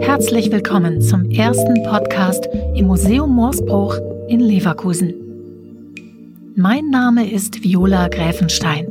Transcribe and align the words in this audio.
Herzlich 0.00 0.50
willkommen 0.50 1.00
zum 1.02 1.30
ersten 1.30 1.82
Podcast 1.82 2.48
im 2.74 2.86
Museum 2.86 3.34
Moorsbruch 3.34 3.98
in 4.28 4.40
Leverkusen. 4.40 5.14
Mein 6.56 6.90
Name 6.90 7.30
ist 7.30 7.62
Viola 7.62 8.08
Gräfenstein. 8.08 8.90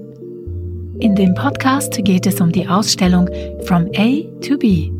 In 0.99 1.15
dem 1.15 1.33
Podcast 1.33 2.03
geht 2.03 2.27
es 2.27 2.39
um 2.39 2.51
die 2.51 2.67
Ausstellung 2.67 3.29
From 3.63 3.89
A 3.95 4.21
to 4.41 4.57
B 4.57 4.91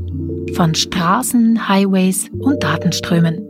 von 0.56 0.74
Straßen, 0.74 1.68
Highways 1.68 2.30
und 2.40 2.64
Datenströmen. 2.64 3.46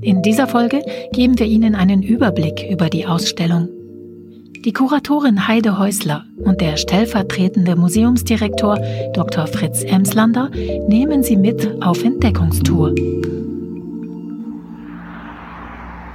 In 0.00 0.22
dieser 0.22 0.46
Folge 0.46 0.82
geben 1.12 1.38
wir 1.38 1.46
Ihnen 1.46 1.74
einen 1.74 2.02
Überblick 2.02 2.64
über 2.70 2.88
die 2.88 3.06
Ausstellung. 3.06 3.68
Die 4.64 4.72
Kuratorin 4.72 5.46
Heide 5.46 5.78
Häusler 5.78 6.24
und 6.36 6.60
der 6.60 6.76
stellvertretende 6.76 7.76
Museumsdirektor 7.76 8.76
Dr. 9.14 9.46
Fritz 9.46 9.84
Emslander 9.84 10.50
nehmen 10.88 11.22
Sie 11.22 11.36
mit 11.36 11.80
auf 11.80 12.02
Entdeckungstour. 12.02 12.92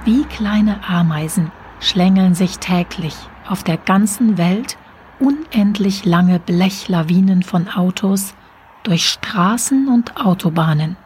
Wie 0.04 0.24
kleine 0.24 0.86
Ameisen 0.86 1.50
schlängeln 1.80 2.34
sich 2.34 2.58
täglich 2.58 3.16
auf 3.48 3.64
der 3.64 3.78
ganzen 3.78 4.36
Welt 4.36 4.76
unendlich 5.20 6.04
lange 6.04 6.38
Blechlawinen 6.38 7.42
von 7.42 7.68
Autos 7.68 8.34
durch 8.82 9.08
Straßen 9.08 9.88
und 9.88 10.18
Autobahnen. 10.18 10.96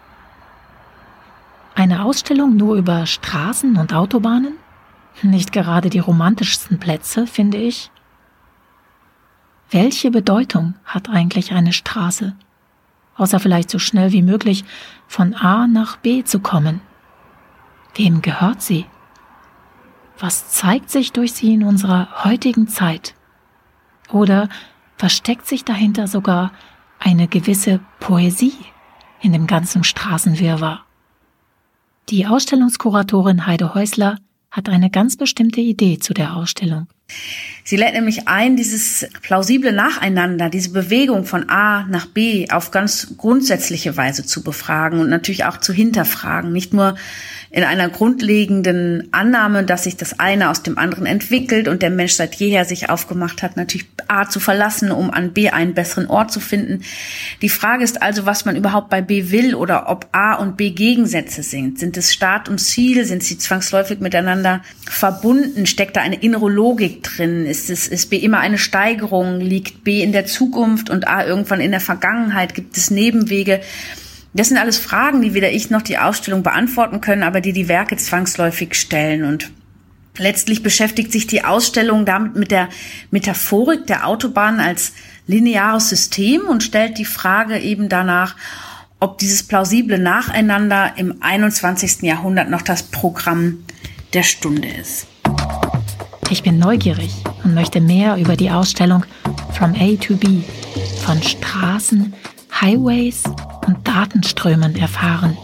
Eine 1.77 2.05
Ausstellung 2.05 2.57
nur 2.57 2.75
über 2.75 3.07
Straßen 3.07 3.77
und 3.77 3.95
Autobahnen? 3.95 4.55
Nicht 5.23 5.53
gerade 5.53 5.91
die 5.91 5.99
romantischsten 5.99 6.79
Plätze, 6.79 7.27
finde 7.27 7.59
ich. 7.59 7.91
Welche 9.71 10.11
Bedeutung 10.11 10.75
hat 10.85 11.11
eigentlich 11.11 11.53
eine 11.53 11.73
Straße? 11.73 12.35
Außer 13.17 13.41
vielleicht 13.41 13.69
so 13.69 13.79
schnell 13.79 14.13
wie 14.13 14.23
möglich 14.23 14.65
von 15.09 15.35
A 15.35 15.67
nach 15.67 15.97
B 15.97 16.23
zu 16.23 16.41
kommen. 16.41 16.81
Wem 17.95 18.23
gehört 18.23 18.63
sie? 18.63 18.87
Was 20.19 20.51
zeigt 20.51 20.91
sich 20.91 21.13
durch 21.13 21.33
sie 21.33 21.55
in 21.55 21.65
unserer 21.65 22.25
heutigen 22.25 22.69
Zeit? 22.69 23.15
Oder 24.11 24.49
versteckt 24.97 25.47
sich 25.47 25.65
dahinter 25.65 26.07
sogar 26.07 26.53
eine 26.99 27.29
gewisse 27.29 27.81
Poesie 28.01 28.55
in 29.21 29.33
dem 29.33 29.47
ganzen 29.47 29.85
Straßenwirrwarr? 29.85 30.85
Die 32.09 32.27
Ausstellungskuratorin 32.27 33.47
Heide 33.47 33.75
Häusler 33.75 34.17
hat 34.51 34.69
eine 34.69 34.91
ganz 34.91 35.17
bestimmte 35.17 35.61
Idee 35.61 35.99
zu 35.99 36.15
der 36.15 36.37
Ausstellung. 36.37 36.87
Sie 37.65 37.77
lädt 37.77 37.95
nämlich 37.95 38.29
ein, 38.29 38.57
dieses 38.57 39.07
plausible 39.23 39.73
Nacheinander, 39.73 40.51
diese 40.51 40.71
Bewegung 40.71 41.25
von 41.25 41.49
A 41.49 41.85
nach 41.89 42.07
B 42.07 42.49
auf 42.51 42.71
ganz 42.71 43.15
grundsätzliche 43.17 43.97
Weise 43.97 44.25
zu 44.25 44.43
befragen 44.43 45.01
und 45.01 45.09
natürlich 45.09 45.45
auch 45.45 45.59
zu 45.59 45.73
hinterfragen. 45.73 46.53
Nicht 46.53 46.73
nur 46.73 46.97
in 47.51 47.65
einer 47.65 47.89
grundlegenden 47.89 49.09
Annahme, 49.13 49.65
dass 49.65 49.85
sich 49.85 49.97
das 49.97 50.19
eine 50.21 50.51
aus 50.51 50.63
dem 50.63 50.77
anderen 50.77 51.07
entwickelt 51.07 51.67
und 51.67 51.81
der 51.81 51.91
Mensch 51.91 52.13
seit 52.13 52.35
jeher 52.35 52.67
sich 52.67 52.91
aufgemacht 52.91 53.43
hat, 53.43 53.57
natürlich 53.57 53.87
A 54.07 54.29
zu 54.29 54.39
verlassen, 54.39 54.91
um 54.91 55.11
an 55.11 55.33
B 55.33 55.49
einen 55.49 55.73
besseren 55.73 56.09
Ort 56.09 56.31
zu 56.31 56.41
finden. 56.41 56.83
Die 57.41 57.49
Frage 57.49 57.85
ist 57.85 58.03
also, 58.03 58.27
was 58.27 58.45
man 58.45 58.57
überhaupt 58.57 58.91
bei 58.91 59.01
B 59.01 59.31
will 59.31 59.55
oder 59.55 59.89
ob 59.89 60.09
A 60.13 60.35
und 60.35 60.59
B 60.59 60.71
Gegensätze 60.71 61.43
sind. 61.43 61.79
Sind 61.79 61.97
es 61.97 62.13
Start 62.13 62.51
und 62.51 62.59
Ziel? 62.59 63.05
Sind 63.07 63.23
sie 63.23 63.39
zwangsläufig 63.39 64.01
miteinander 64.01 64.63
verbunden? 64.85 65.65
Steckt 65.67 65.97
da 65.97 66.03
eine 66.03 66.17
innere 66.17 66.51
Logik 66.51 67.03
drin? 67.03 67.47
Ist 67.47 67.71
es, 67.71 67.89
ist 67.89 68.11
B 68.11 68.19
immer 68.19 68.41
eine 68.41 68.59
Steigerung? 68.59 69.41
Liegt 69.41 69.85
B 69.85 70.03
in 70.03 70.13
der 70.13 70.27
Zukunft 70.27 70.91
und 70.91 71.09
A 71.09 71.25
irgendwann 71.25 71.61
in 71.61 71.71
der 71.71 71.81
Vergangenheit? 71.81 72.55
Gibt 72.55 72.77
es 72.77 72.91
Nebenwege? 72.91 73.61
Das 74.35 74.49
sind 74.49 74.59
alles 74.59 74.79
Fragen, 74.79 75.23
die 75.23 75.35
weder 75.35 75.51
ich 75.51 75.71
noch 75.71 75.83
die 75.83 75.99
Ausstellung 75.99 76.43
beantworten 76.43 77.01
können, 77.01 77.23
aber 77.23 77.41
die 77.41 77.53
die 77.53 77.69
Werke 77.69 77.97
zwangsläufig 77.97 78.75
stellen. 78.75 79.25
Und 79.25 79.51
letztlich 80.19 80.63
beschäftigt 80.63 81.13
sich 81.13 81.27
die 81.27 81.45
Ausstellung 81.45 82.05
damit 82.05 82.37
mit 82.37 82.51
der 82.51 82.69
Metaphorik 83.11 83.87
der 83.87 84.07
Autobahn 84.07 84.61
als 84.61 84.93
lineares 85.27 85.89
System 85.89 86.43
und 86.43 86.63
stellt 86.63 86.99
die 86.99 87.05
Frage 87.05 87.59
eben 87.59 87.89
danach, 87.89 88.37
ob 89.01 89.19
dieses 89.19 89.43
plausible 89.45 89.99
Nacheinander 89.99 90.93
im 90.97 91.17
21. 91.21 92.03
Jahrhundert 92.03 92.51
noch 92.51 92.63
das 92.63 92.83
Programm 92.83 93.65
der 94.13 94.25
Stunde 94.25 94.69
ist. 94.69 95.07
Ich 96.31 96.43
bin 96.43 96.59
neugierig 96.59 97.15
und 97.45 97.55
möchte 97.55 97.81
mehr 97.81 98.17
über 98.17 98.37
die 98.37 98.51
Ausstellung 98.51 99.05
From 99.53 99.75
A 99.75 99.97
to 99.97 100.17
B 100.17 100.43
von 101.05 101.23
Straßen, 101.23 102.13
Highways 102.61 103.23
und 103.69 103.87
Datenströmen 103.87 104.75
erfahren. 104.77 105.37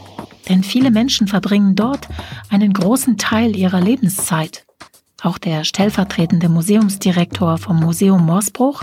Denn 0.48 0.64
viele 0.64 0.90
Menschen 0.90 1.28
verbringen 1.28 1.76
dort 1.76 2.08
einen 2.50 2.72
großen 2.72 3.18
Teil 3.18 3.54
ihrer 3.54 3.80
Lebenszeit. 3.80 4.64
Auch 5.22 5.38
der 5.38 5.64
stellvertretende 5.64 6.48
Museumsdirektor 6.48 7.58
vom 7.58 7.80
Museum 7.80 8.24
Morsbruch, 8.24 8.82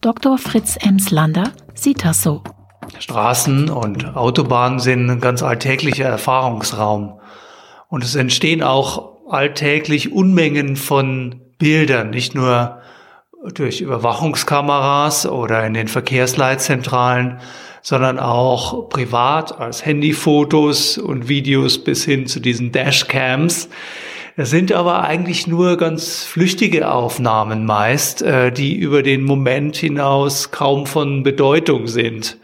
Dr. 0.00 0.38
Fritz 0.38 0.76
Emslander, 0.80 1.52
sieht 1.74 2.04
das 2.04 2.22
so. 2.22 2.42
Straßen 2.98 3.68
und 3.68 4.16
Autobahnen 4.16 4.78
sind 4.78 5.08
ein 5.10 5.20
ganz 5.20 5.42
alltäglicher 5.42 6.06
Erfahrungsraum. 6.06 7.20
Und 7.88 8.04
es 8.04 8.14
entstehen 8.14 8.62
auch 8.62 9.30
alltäglich 9.30 10.12
Unmengen 10.12 10.76
von 10.76 11.42
Bildern, 11.58 12.10
nicht 12.10 12.34
nur 12.34 12.80
durch 13.54 13.80
Überwachungskameras 13.80 15.26
oder 15.26 15.66
in 15.66 15.74
den 15.74 15.88
Verkehrsleitzentralen, 15.88 17.40
sondern 17.88 18.18
auch 18.18 18.90
privat 18.90 19.58
als 19.58 19.86
Handyfotos 19.86 20.98
und 20.98 21.30
Videos 21.30 21.82
bis 21.82 22.04
hin 22.04 22.26
zu 22.26 22.38
diesen 22.38 22.70
Dashcams. 22.70 23.70
Das 24.36 24.50
sind 24.50 24.72
aber 24.72 25.04
eigentlich 25.04 25.46
nur 25.46 25.78
ganz 25.78 26.22
flüchtige 26.22 26.90
Aufnahmen 26.90 27.64
meist, 27.64 28.20
äh, 28.20 28.52
die 28.52 28.76
über 28.76 29.02
den 29.02 29.22
Moment 29.24 29.74
hinaus 29.78 30.50
kaum 30.50 30.84
von 30.84 31.22
Bedeutung 31.22 31.86
sind. 31.86 32.36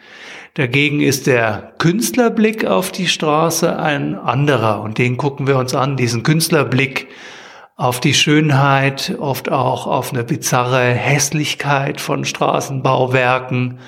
Dagegen 0.54 1.02
ist 1.02 1.26
der 1.26 1.74
Künstlerblick 1.76 2.64
auf 2.64 2.90
die 2.90 3.06
Straße 3.06 3.78
ein 3.78 4.14
anderer 4.14 4.80
und 4.80 4.96
den 4.96 5.18
gucken 5.18 5.46
wir 5.46 5.58
uns 5.58 5.74
an, 5.74 5.98
diesen 5.98 6.22
Künstlerblick 6.22 7.08
auf 7.76 8.00
die 8.00 8.14
Schönheit, 8.14 9.14
oft 9.18 9.52
auch 9.52 9.86
auf 9.86 10.14
eine 10.14 10.24
bizarre 10.24 10.84
Hässlichkeit 10.84 12.00
von 12.00 12.24
Straßenbauwerken, 12.24 13.78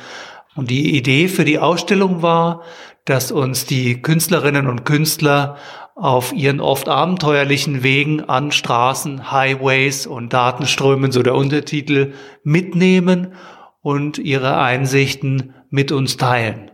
und 0.57 0.71
die 0.71 0.97
Idee 0.97 1.29
für 1.29 1.45
die 1.45 1.59
Ausstellung 1.59 2.23
war, 2.23 2.63
dass 3.05 3.31
uns 3.31 3.67
die 3.67 4.03
Künstlerinnen 4.03 4.67
und 4.67 4.85
Künstler 4.85 5.57
auf 5.95 6.33
ihren 6.33 6.61
oft 6.61 6.89
abenteuerlichen 6.89 7.83
Wegen 7.83 8.23
an 8.29 8.53
Straßen, 8.53 9.31
Highways 9.31 10.07
und 10.07 10.33
Datenströmen, 10.33 11.13
so 11.13 11.23
der 11.23 11.35
Untertitel, 11.35 12.13
mitnehmen 12.43 13.33
und 13.81 14.19
ihre 14.19 14.59
Einsichten 14.59 15.55
mit 15.71 15.93
uns 15.93 16.17
teilen. 16.17 16.71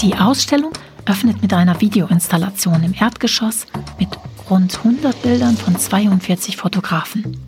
Die 0.00 0.14
Ausstellung 0.14 0.72
öffnet 1.06 1.42
mit 1.42 1.52
einer 1.54 1.80
Videoinstallation 1.80 2.84
im 2.84 2.94
Erdgeschoss 2.94 3.66
mit 3.98 4.08
rund 4.48 4.78
100 4.78 5.22
Bildern 5.22 5.56
von 5.56 5.76
42 5.76 6.56
Fotografen. 6.56 7.38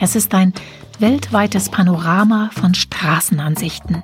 Es 0.00 0.16
ist 0.16 0.34
ein 0.34 0.52
weltweites 0.98 1.70
Panorama 1.70 2.50
von 2.52 2.74
Straßenansichten 2.74 4.02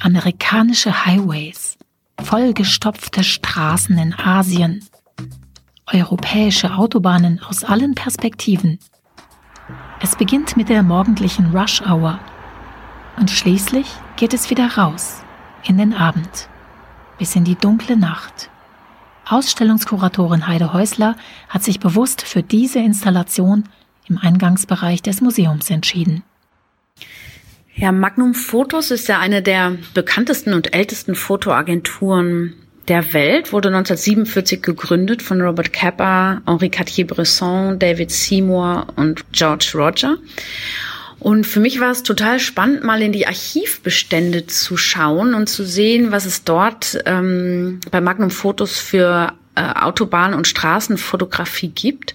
amerikanische 0.00 1.06
Highways, 1.06 1.78
vollgestopfte 2.22 3.24
Straßen 3.24 3.98
in 3.98 4.14
Asien, 4.14 4.84
europäische 5.92 6.74
Autobahnen 6.74 7.40
aus 7.40 7.64
allen 7.64 7.94
Perspektiven. 7.94 8.78
Es 10.00 10.16
beginnt 10.16 10.56
mit 10.56 10.68
der 10.68 10.82
morgendlichen 10.82 11.56
Rush 11.56 11.82
Hour 11.82 12.18
und 13.16 13.30
schließlich 13.30 13.86
geht 14.16 14.34
es 14.34 14.50
wieder 14.50 14.76
raus 14.76 15.22
in 15.64 15.78
den 15.78 15.94
Abend 15.94 16.48
bis 17.18 17.34
in 17.34 17.44
die 17.44 17.56
dunkle 17.56 17.96
Nacht. 17.96 18.50
Ausstellungskuratorin 19.28 20.46
Heide 20.46 20.72
Häusler 20.72 21.16
hat 21.48 21.64
sich 21.64 21.80
bewusst 21.80 22.22
für 22.22 22.42
diese 22.42 22.78
Installation 22.78 23.64
im 24.06 24.18
Eingangsbereich 24.18 25.02
des 25.02 25.20
Museums 25.20 25.70
entschieden. 25.70 26.22
Ja, 27.78 27.92
Magnum 27.92 28.34
Photos 28.34 28.90
ist 28.90 29.06
ja 29.06 29.18
eine 29.18 29.42
der 29.42 29.76
bekanntesten 29.92 30.54
und 30.54 30.74
ältesten 30.74 31.14
Fotoagenturen 31.14 32.54
der 32.88 33.12
Welt, 33.12 33.52
wurde 33.52 33.68
1947 33.68 34.62
gegründet 34.62 35.22
von 35.22 35.42
Robert 35.42 35.74
Capa, 35.74 36.40
Henri 36.46 36.70
Cartier-Bresson, 36.70 37.78
David 37.78 38.10
Seymour 38.10 38.86
und 38.96 39.30
George 39.32 39.72
Roger. 39.74 40.16
Und 41.18 41.46
für 41.46 41.60
mich 41.60 41.78
war 41.78 41.90
es 41.90 42.02
total 42.02 42.40
spannend, 42.40 42.82
mal 42.82 43.02
in 43.02 43.12
die 43.12 43.26
Archivbestände 43.26 44.46
zu 44.46 44.78
schauen 44.78 45.34
und 45.34 45.48
zu 45.48 45.66
sehen, 45.66 46.12
was 46.12 46.24
es 46.24 46.44
dort 46.44 47.02
ähm, 47.04 47.80
bei 47.90 48.00
Magnum 48.00 48.30
Fotos 48.30 48.78
für 48.78 49.34
äh, 49.54 49.60
Autobahn- 49.60 50.34
und 50.34 50.46
Straßenfotografie 50.46 51.68
gibt. 51.68 52.14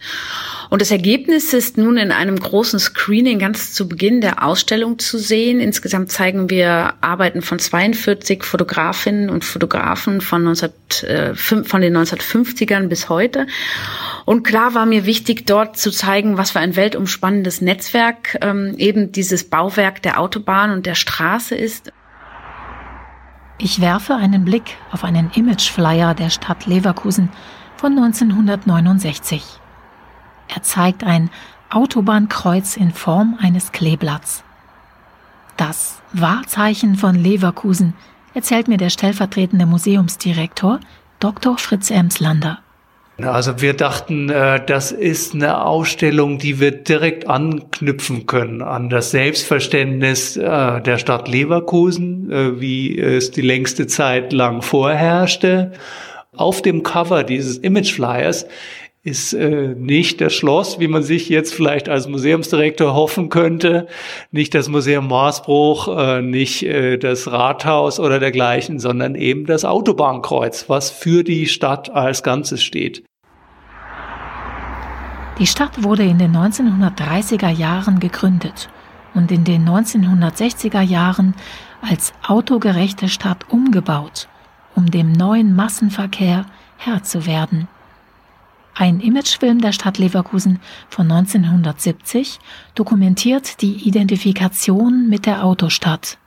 Und 0.71 0.81
das 0.81 0.89
Ergebnis 0.89 1.51
ist 1.51 1.77
nun 1.77 1.97
in 1.97 2.13
einem 2.13 2.39
großen 2.39 2.79
Screening 2.79 3.39
ganz 3.39 3.73
zu 3.73 3.89
Beginn 3.89 4.21
der 4.21 4.41
Ausstellung 4.41 4.99
zu 4.99 5.17
sehen. 5.19 5.59
Insgesamt 5.59 6.13
zeigen 6.13 6.49
wir 6.49 6.93
Arbeiten 7.01 7.41
von 7.41 7.59
42 7.59 8.45
Fotografinnen 8.45 9.29
und 9.29 9.43
Fotografen 9.43 10.21
von, 10.21 10.45
19, 10.45 10.69
äh, 11.03 11.35
von 11.35 11.81
den 11.81 11.97
1950ern 11.97 12.87
bis 12.87 13.09
heute. 13.09 13.47
Und 14.23 14.43
klar 14.43 14.73
war 14.73 14.85
mir 14.85 15.05
wichtig, 15.05 15.45
dort 15.45 15.77
zu 15.77 15.91
zeigen, 15.91 16.37
was 16.37 16.51
für 16.51 16.59
ein 16.59 16.77
weltumspannendes 16.77 17.59
Netzwerk 17.59 18.37
ähm, 18.39 18.73
eben 18.77 19.11
dieses 19.11 19.49
Bauwerk 19.49 20.01
der 20.01 20.21
Autobahn 20.21 20.71
und 20.71 20.85
der 20.85 20.95
Straße 20.95 21.53
ist. 21.53 21.91
Ich 23.57 23.81
werfe 23.81 24.15
einen 24.15 24.45
Blick 24.45 24.77
auf 24.93 25.03
einen 25.03 25.31
Imageflyer 25.35 26.15
der 26.15 26.29
Stadt 26.29 26.65
Leverkusen 26.65 27.27
von 27.75 27.91
1969. 27.91 29.60
Er 30.53 30.63
zeigt 30.63 31.03
ein 31.03 31.29
Autobahnkreuz 31.69 32.75
in 32.75 32.91
Form 32.91 33.37
eines 33.39 33.71
Kleeblatts. 33.71 34.43
Das 35.55 36.01
Wahrzeichen 36.11 36.95
von 36.95 37.15
Leverkusen, 37.15 37.93
erzählt 38.33 38.67
mir 38.67 38.77
der 38.77 38.89
stellvertretende 38.89 39.65
Museumsdirektor 39.65 40.79
Dr. 41.19 41.57
Fritz 41.57 41.89
Emslander. 41.89 42.59
Also 43.21 43.61
wir 43.61 43.73
dachten, 43.73 44.29
äh, 44.29 44.65
das 44.65 44.91
ist 44.91 45.35
eine 45.35 45.63
Ausstellung, 45.63 46.39
die 46.39 46.59
wir 46.59 46.71
direkt 46.71 47.27
anknüpfen 47.27 48.25
können 48.25 48.61
an 48.61 48.89
das 48.89 49.11
Selbstverständnis 49.11 50.37
äh, 50.37 50.81
der 50.81 50.97
Stadt 50.97 51.27
Leverkusen, 51.27 52.31
äh, 52.31 52.59
wie 52.59 52.97
es 52.97 53.31
die 53.31 53.41
längste 53.41 53.85
Zeit 53.87 54.33
lang 54.33 54.61
vorherrschte. 54.61 55.73
Auf 56.35 56.61
dem 56.61 56.81
Cover 56.81 57.23
dieses 57.23 57.57
Imageflyers 57.57 58.47
ist 59.03 59.33
äh, 59.33 59.73
nicht 59.75 60.21
das 60.21 60.33
Schloss, 60.33 60.79
wie 60.79 60.87
man 60.87 61.01
sich 61.01 61.27
jetzt 61.27 61.53
vielleicht 61.55 61.89
als 61.89 62.07
Museumsdirektor 62.07 62.93
hoffen 62.93 63.29
könnte, 63.29 63.87
nicht 64.31 64.53
das 64.53 64.69
Museum 64.69 65.07
Marsbruch, 65.07 65.87
äh, 65.87 66.21
nicht 66.21 66.61
äh, 66.63 66.97
das 66.97 67.31
Rathaus 67.31 67.99
oder 67.99 68.19
dergleichen, 68.19 68.79
sondern 68.79 69.15
eben 69.15 69.47
das 69.47 69.65
Autobahnkreuz, 69.65 70.69
was 70.69 70.91
für 70.91 71.23
die 71.23 71.47
Stadt 71.47 71.89
als 71.89 72.21
Ganzes 72.21 72.61
steht. 72.61 73.03
Die 75.39 75.47
Stadt 75.47 75.83
wurde 75.83 76.03
in 76.03 76.19
den 76.19 76.35
1930er 76.35 77.49
Jahren 77.49 77.99
gegründet 77.99 78.69
und 79.15 79.31
in 79.31 79.43
den 79.43 79.67
1960er 79.67 80.81
Jahren 80.81 81.33
als 81.81 82.13
autogerechte 82.27 83.09
Stadt 83.09 83.49
umgebaut, 83.49 84.27
um 84.75 84.91
dem 84.91 85.11
neuen 85.11 85.55
Massenverkehr 85.55 86.45
Herr 86.77 87.01
zu 87.01 87.25
werden. 87.25 87.67
Ein 88.73 89.01
Imagefilm 89.01 89.59
der 89.59 89.73
Stadt 89.73 89.97
Leverkusen 89.97 90.59
von 90.89 91.11
1970 91.11 92.39
dokumentiert 92.73 93.61
die 93.61 93.87
Identifikation 93.87 95.09
mit 95.09 95.25
der 95.25 95.43
Autostadt. 95.43 96.17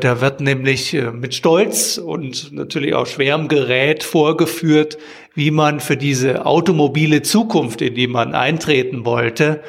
Da 0.00 0.20
wird 0.20 0.40
nämlich 0.40 0.94
äh, 0.94 1.10
mit 1.10 1.34
Stolz 1.34 1.98
und 1.98 2.52
natürlich 2.52 2.94
auch 2.94 3.06
schwerem 3.06 3.48
Gerät 3.48 4.04
vorgeführt, 4.04 4.96
wie 5.34 5.50
man 5.50 5.80
für 5.80 5.96
diese 5.96 6.46
automobile 6.46 7.22
Zukunft, 7.22 7.82
in 7.82 7.96
die 7.96 8.06
man 8.06 8.34
eintreten 8.34 9.04
wollte, 9.04 9.60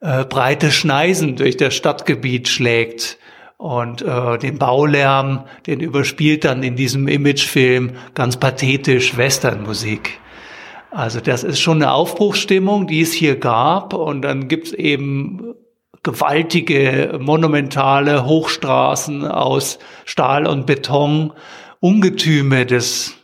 äh, 0.00 0.24
breite 0.24 0.72
Schneisen 0.72 1.36
durch 1.36 1.56
das 1.56 1.74
Stadtgebiet 1.74 2.48
schlägt. 2.48 3.18
Und 3.56 4.02
äh, 4.02 4.38
den 4.38 4.58
Baulärm, 4.58 5.44
den 5.66 5.80
überspielt 5.80 6.44
dann 6.44 6.64
in 6.64 6.74
diesem 6.74 7.06
Imagefilm 7.06 7.92
ganz 8.14 8.36
pathetisch 8.36 9.16
Westernmusik. 9.16 10.20
Also 10.90 11.20
das 11.20 11.44
ist 11.44 11.60
schon 11.60 11.82
eine 11.82 11.92
Aufbruchsstimmung, 11.92 12.86
die 12.86 13.02
es 13.02 13.12
hier 13.12 13.36
gab. 13.36 13.92
Und 13.92 14.22
dann 14.22 14.48
gibt's 14.48 14.72
eben 14.72 15.54
gewaltige, 16.02 17.18
monumentale 17.20 18.24
Hochstraßen 18.24 19.26
aus 19.26 19.78
Stahl 20.04 20.46
und 20.46 20.66
Beton, 20.66 21.32
Ungetüme 21.80 22.66
des 22.66 23.17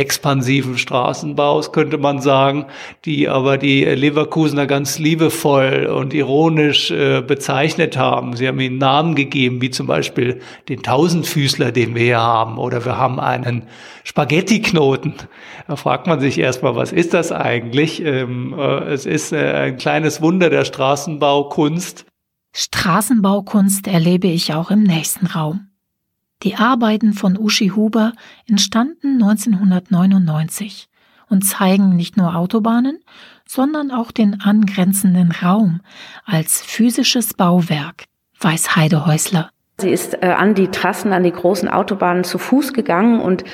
expansiven 0.00 0.78
Straßenbaus, 0.78 1.72
könnte 1.72 1.98
man 1.98 2.20
sagen, 2.20 2.64
die 3.04 3.28
aber 3.28 3.58
die 3.58 3.84
Leverkusener 3.84 4.66
ganz 4.66 4.98
liebevoll 4.98 5.86
und 5.86 6.14
ironisch 6.14 6.90
äh, 6.90 7.20
bezeichnet 7.20 7.98
haben. 7.98 8.34
Sie 8.34 8.48
haben 8.48 8.58
ihnen 8.58 8.78
Namen 8.78 9.14
gegeben, 9.14 9.60
wie 9.60 9.70
zum 9.70 9.86
Beispiel 9.86 10.40
den 10.68 10.82
Tausendfüßler, 10.82 11.70
den 11.70 11.94
wir 11.94 12.02
hier 12.02 12.20
haben, 12.20 12.58
oder 12.58 12.84
wir 12.84 12.96
haben 12.96 13.20
einen 13.20 13.64
Spaghetti-Knoten. 14.04 15.14
Da 15.68 15.76
fragt 15.76 16.06
man 16.06 16.18
sich 16.18 16.38
erstmal, 16.38 16.74
was 16.74 16.92
ist 16.92 17.12
das 17.12 17.30
eigentlich? 17.30 18.02
Ähm, 18.02 18.54
äh, 18.58 18.84
es 18.92 19.04
ist 19.04 19.32
äh, 19.32 19.52
ein 19.52 19.76
kleines 19.76 20.22
Wunder 20.22 20.48
der 20.48 20.64
Straßenbaukunst. 20.64 22.06
Straßenbaukunst 22.56 23.86
erlebe 23.86 24.28
ich 24.28 24.54
auch 24.54 24.70
im 24.70 24.82
nächsten 24.82 25.26
Raum. 25.26 25.69
Die 26.42 26.56
Arbeiten 26.56 27.12
von 27.12 27.36
Uschi 27.36 27.68
Huber 27.68 28.12
entstanden 28.46 29.22
1999 29.22 30.88
und 31.28 31.42
zeigen 31.42 31.96
nicht 31.96 32.16
nur 32.16 32.34
Autobahnen, 32.34 32.98
sondern 33.46 33.90
auch 33.90 34.10
den 34.10 34.40
angrenzenden 34.40 35.32
Raum 35.32 35.80
als 36.24 36.62
physisches 36.62 37.34
Bauwerk, 37.34 38.04
weiß 38.40 38.74
Heide 38.74 39.04
Häusler. 39.04 39.50
Sie 39.80 39.90
ist 39.90 40.22
äh, 40.22 40.28
an 40.28 40.54
die 40.54 40.68
Trassen, 40.68 41.12
an 41.12 41.22
die 41.22 41.32
großen 41.32 41.68
Autobahnen 41.68 42.24
zu 42.24 42.38
Fuß 42.38 42.72
gegangen 42.72 43.20
und, 43.20 43.44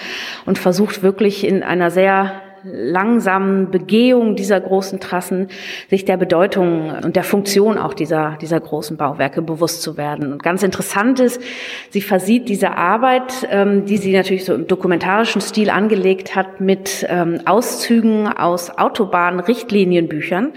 und 0.44 0.58
versucht 0.58 1.02
wirklich 1.02 1.44
in 1.44 1.62
einer 1.62 1.90
sehr 1.90 2.40
langsamen 2.72 3.70
Begehung 3.70 4.36
dieser 4.36 4.60
großen 4.60 5.00
Trassen 5.00 5.48
sich 5.88 6.04
der 6.04 6.16
Bedeutung 6.16 6.90
und 7.04 7.16
der 7.16 7.24
Funktion 7.24 7.78
auch 7.78 7.94
dieser, 7.94 8.36
dieser 8.40 8.60
großen 8.60 8.96
Bauwerke 8.96 9.42
bewusst 9.42 9.82
zu 9.82 9.96
werden. 9.96 10.32
Und 10.32 10.42
ganz 10.42 10.62
interessant 10.62 11.20
ist, 11.20 11.40
sie 11.90 12.00
versieht 12.00 12.48
diese 12.48 12.76
Arbeit, 12.76 13.46
ähm, 13.50 13.84
die 13.86 13.96
sie 13.96 14.12
natürlich 14.12 14.44
so 14.44 14.54
im 14.54 14.66
dokumentarischen 14.66 15.40
Stil 15.40 15.70
angelegt 15.70 16.34
hat, 16.34 16.60
mit 16.60 17.06
ähm, 17.08 17.40
Auszügen 17.44 18.28
aus 18.28 18.70
Autobahnrichtlinienbüchern. 18.76 20.52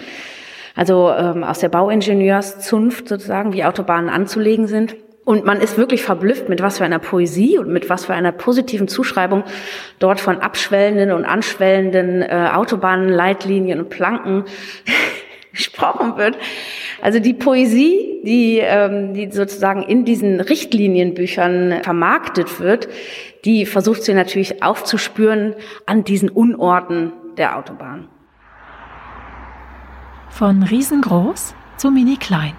Also 0.75 1.11
ähm, 1.11 1.43
aus 1.43 1.59
der 1.59 1.69
Bauingenieurszunft 1.69 3.09
sozusagen, 3.09 3.53
wie 3.53 3.65
Autobahnen 3.65 4.09
anzulegen 4.09 4.67
sind. 4.67 4.95
Und 5.29 5.45
man 5.45 5.61
ist 5.61 5.77
wirklich 5.77 6.01
verblüfft, 6.01 6.49
mit 6.49 6.59
was 6.59 6.79
für 6.79 6.85
einer 6.85 6.97
Poesie 6.97 7.59
und 7.59 7.71
mit 7.71 7.87
was 7.87 8.05
für 8.05 8.15
einer 8.15 8.31
positiven 8.31 8.87
Zuschreibung 8.87 9.43
dort 9.99 10.19
von 10.19 10.39
abschwellenden 10.39 11.11
und 11.11 11.23
anschwellenden 11.23 12.23
äh, 12.23 12.49
Autobahnen, 12.51 13.09
Leitlinien 13.09 13.79
und 13.79 13.89
Planken 13.89 14.45
gesprochen 15.53 16.17
wird. 16.17 16.35
Also 17.03 17.19
die 17.19 17.35
Poesie, 17.35 18.21
die, 18.23 18.57
ähm, 18.57 19.13
die 19.13 19.29
sozusagen 19.31 19.83
in 19.83 20.03
diesen 20.03 20.39
Richtlinienbüchern 20.39 21.83
vermarktet 21.83 22.59
wird, 22.59 22.89
die 23.45 23.67
versucht 23.67 24.01
sie 24.01 24.15
natürlich 24.15 24.63
aufzuspüren 24.63 25.53
an 25.85 26.03
diesen 26.03 26.29
Unorten 26.29 27.11
der 27.37 27.55
Autobahn. 27.55 28.07
Von 30.31 30.63
riesengroß 30.63 31.53
zu 31.77 31.91
mini 31.91 32.17
klein. 32.17 32.53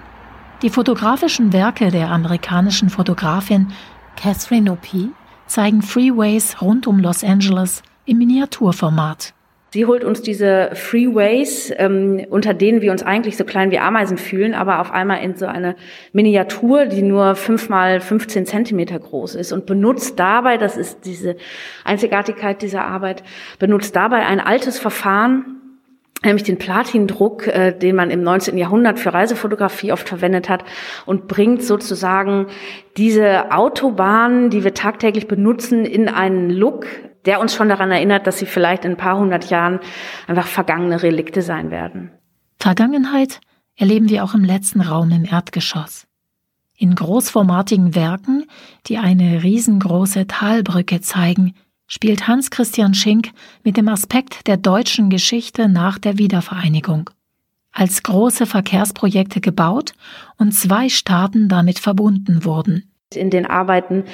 Die 0.62 0.68
fotografischen 0.68 1.54
Werke 1.54 1.88
der 1.90 2.10
amerikanischen 2.10 2.90
Fotografin 2.90 3.68
Catherine 4.14 4.70
Opie 4.70 5.08
zeigen 5.46 5.80
Freeways 5.80 6.60
rund 6.60 6.86
um 6.86 6.98
Los 6.98 7.24
Angeles 7.24 7.82
im 8.04 8.18
Miniaturformat. 8.18 9.32
Sie 9.72 9.86
holt 9.86 10.04
uns 10.04 10.20
diese 10.20 10.72
Freeways, 10.74 11.72
ähm, 11.78 12.26
unter 12.28 12.52
denen 12.52 12.82
wir 12.82 12.92
uns 12.92 13.02
eigentlich 13.02 13.38
so 13.38 13.44
klein 13.44 13.70
wie 13.70 13.78
Ameisen 13.78 14.18
fühlen, 14.18 14.52
aber 14.52 14.80
auf 14.80 14.90
einmal 14.90 15.22
in 15.22 15.34
so 15.34 15.46
eine 15.46 15.76
Miniatur, 16.12 16.84
die 16.84 17.00
nur 17.02 17.36
fünf 17.36 17.70
mal 17.70 18.00
15 18.00 18.44
Zentimeter 18.44 18.98
groß 18.98 19.36
ist 19.36 19.52
und 19.52 19.64
benutzt 19.64 20.18
dabei, 20.18 20.58
das 20.58 20.76
ist 20.76 21.06
diese 21.06 21.36
Einzigartigkeit 21.84 22.60
dieser 22.60 22.84
Arbeit, 22.84 23.22
benutzt 23.58 23.96
dabei 23.96 24.26
ein 24.26 24.40
altes 24.40 24.78
Verfahren, 24.78 25.59
nämlich 26.22 26.44
den 26.44 26.58
Platindruck, 26.58 27.46
äh, 27.46 27.72
den 27.72 27.96
man 27.96 28.10
im 28.10 28.22
19. 28.22 28.56
Jahrhundert 28.58 28.98
für 28.98 29.12
Reisefotografie 29.12 29.92
oft 29.92 30.08
verwendet 30.08 30.48
hat 30.48 30.64
und 31.06 31.28
bringt 31.28 31.62
sozusagen 31.62 32.46
diese 32.96 33.52
Autobahnen, 33.52 34.50
die 34.50 34.64
wir 34.64 34.74
tagtäglich 34.74 35.28
benutzen, 35.28 35.84
in 35.84 36.08
einen 36.08 36.50
Look, 36.50 36.86
der 37.24 37.40
uns 37.40 37.54
schon 37.54 37.68
daran 37.68 37.90
erinnert, 37.90 38.26
dass 38.26 38.38
sie 38.38 38.46
vielleicht 38.46 38.84
in 38.84 38.92
ein 38.92 38.96
paar 38.96 39.18
hundert 39.18 39.50
Jahren 39.50 39.80
einfach 40.26 40.46
vergangene 40.46 41.02
Relikte 41.02 41.42
sein 41.42 41.70
werden. 41.70 42.10
Vergangenheit 42.58 43.40
erleben 43.76 44.08
wir 44.08 44.24
auch 44.24 44.34
im 44.34 44.44
letzten 44.44 44.80
Raum 44.80 45.10
im 45.10 45.24
Erdgeschoss. 45.24 46.06
In 46.76 46.94
großformatigen 46.94 47.94
Werken, 47.94 48.46
die 48.86 48.98
eine 48.98 49.42
riesengroße 49.42 50.26
Talbrücke 50.26 51.00
zeigen, 51.02 51.54
spielt 51.90 52.28
Hans 52.28 52.50
Christian 52.50 52.94
Schink 52.94 53.30
mit 53.64 53.76
dem 53.76 53.88
Aspekt 53.88 54.46
der 54.46 54.56
deutschen 54.56 55.10
Geschichte 55.10 55.68
nach 55.68 55.98
der 55.98 56.16
Wiedervereinigung. 56.16 57.10
Als 57.72 58.02
große 58.02 58.46
Verkehrsprojekte 58.46 59.40
gebaut 59.40 59.92
und 60.38 60.52
zwei 60.52 60.88
Staaten 60.88 61.48
damit 61.48 61.78
verbunden 61.78 62.44
wurden. 62.44 62.84
In 63.12 63.30
den 63.30 63.44
Arbeiten 63.44 64.04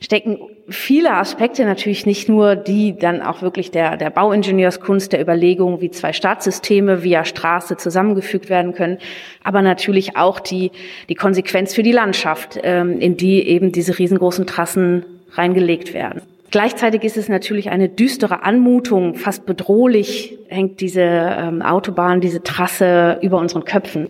stecken 0.00 0.38
viele 0.68 1.12
Aspekte, 1.12 1.64
natürlich 1.64 2.04
nicht 2.04 2.28
nur 2.28 2.56
die 2.56 2.98
dann 2.98 3.22
auch 3.22 3.42
wirklich 3.42 3.70
der, 3.70 3.96
der 3.96 4.10
Bauingenieurskunst, 4.10 5.12
der 5.12 5.20
Überlegung, 5.20 5.80
wie 5.80 5.90
zwei 5.90 6.12
Staatssysteme 6.12 7.04
via 7.04 7.24
Straße 7.24 7.76
zusammengefügt 7.76 8.48
werden 8.48 8.74
können, 8.74 8.98
aber 9.44 9.62
natürlich 9.62 10.16
auch 10.16 10.40
die, 10.40 10.72
die 11.08 11.14
Konsequenz 11.14 11.74
für 11.74 11.84
die 11.84 11.92
Landschaft, 11.92 12.58
ähm, 12.64 12.98
in 12.98 13.16
die 13.16 13.46
eben 13.46 13.70
diese 13.70 13.96
riesengroßen 13.96 14.48
Trassen 14.48 15.04
reingelegt 15.32 15.94
werden. 15.94 16.22
Gleichzeitig 16.50 17.04
ist 17.04 17.16
es 17.16 17.28
natürlich 17.28 17.70
eine 17.70 17.88
düstere 17.88 18.42
Anmutung, 18.42 19.14
fast 19.14 19.46
bedrohlich 19.46 20.36
hängt 20.48 20.80
diese 20.80 21.00
ähm, 21.00 21.62
Autobahn, 21.62 22.20
diese 22.20 22.42
Trasse 22.42 23.20
über 23.22 23.38
unseren 23.38 23.64
Köpfen. 23.64 24.08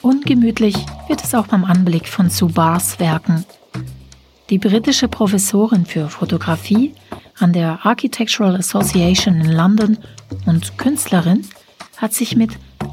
Ungemütlich 0.00 0.74
wird 1.06 1.22
es 1.22 1.34
auch 1.34 1.48
beim 1.48 1.64
Anblick 1.64 2.08
von 2.08 2.30
Subars 2.30 2.98
Werken. 2.98 3.44
Die 4.48 4.56
britische 4.56 5.08
Professorin 5.08 5.84
für 5.84 6.08
Fotografie 6.08 6.94
an 7.38 7.52
der 7.52 7.80
Architectural 7.82 8.56
Association 8.56 9.34
in 9.42 9.52
London 9.52 9.98
und 10.46 10.78
Künstlerin 10.78 11.44
hat 11.98 12.14
sich 12.14 12.36
mit 12.36 12.52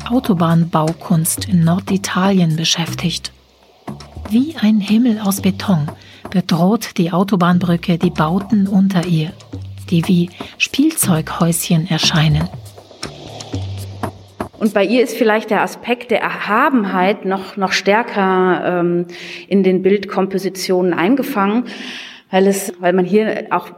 Autobahnbaukunst 0.10 1.50
in 1.50 1.64
Norditalien 1.64 2.56
beschäftigt. 2.56 3.32
Wie 4.30 4.56
ein 4.60 4.80
Himmel 4.80 5.20
aus 5.20 5.42
Beton 5.42 5.88
bedroht 6.30 6.98
die 6.98 7.12
Autobahnbrücke 7.12 7.98
die 7.98 8.10
Bauten 8.10 8.68
unter 8.68 9.06
ihr, 9.06 9.32
die 9.90 10.08
wie 10.08 10.30
Spielzeughäuschen 10.58 11.88
erscheinen. 11.90 12.48
Und 14.58 14.74
bei 14.74 14.84
ihr 14.84 15.04
ist 15.04 15.16
vielleicht 15.16 15.50
der 15.50 15.62
Aspekt 15.62 16.12
der 16.12 16.22
Erhabenheit 16.22 17.26
noch, 17.26 17.58
noch 17.58 17.72
stärker 17.72 18.80
ähm, 18.80 19.06
in 19.48 19.64
den 19.64 19.82
Bildkompositionen 19.82 20.94
eingefangen, 20.94 21.66
weil 22.32 22.48
es, 22.48 22.74
weil 22.80 22.94
man 22.94 23.06
hier 23.06 23.48
auch 23.52 23.70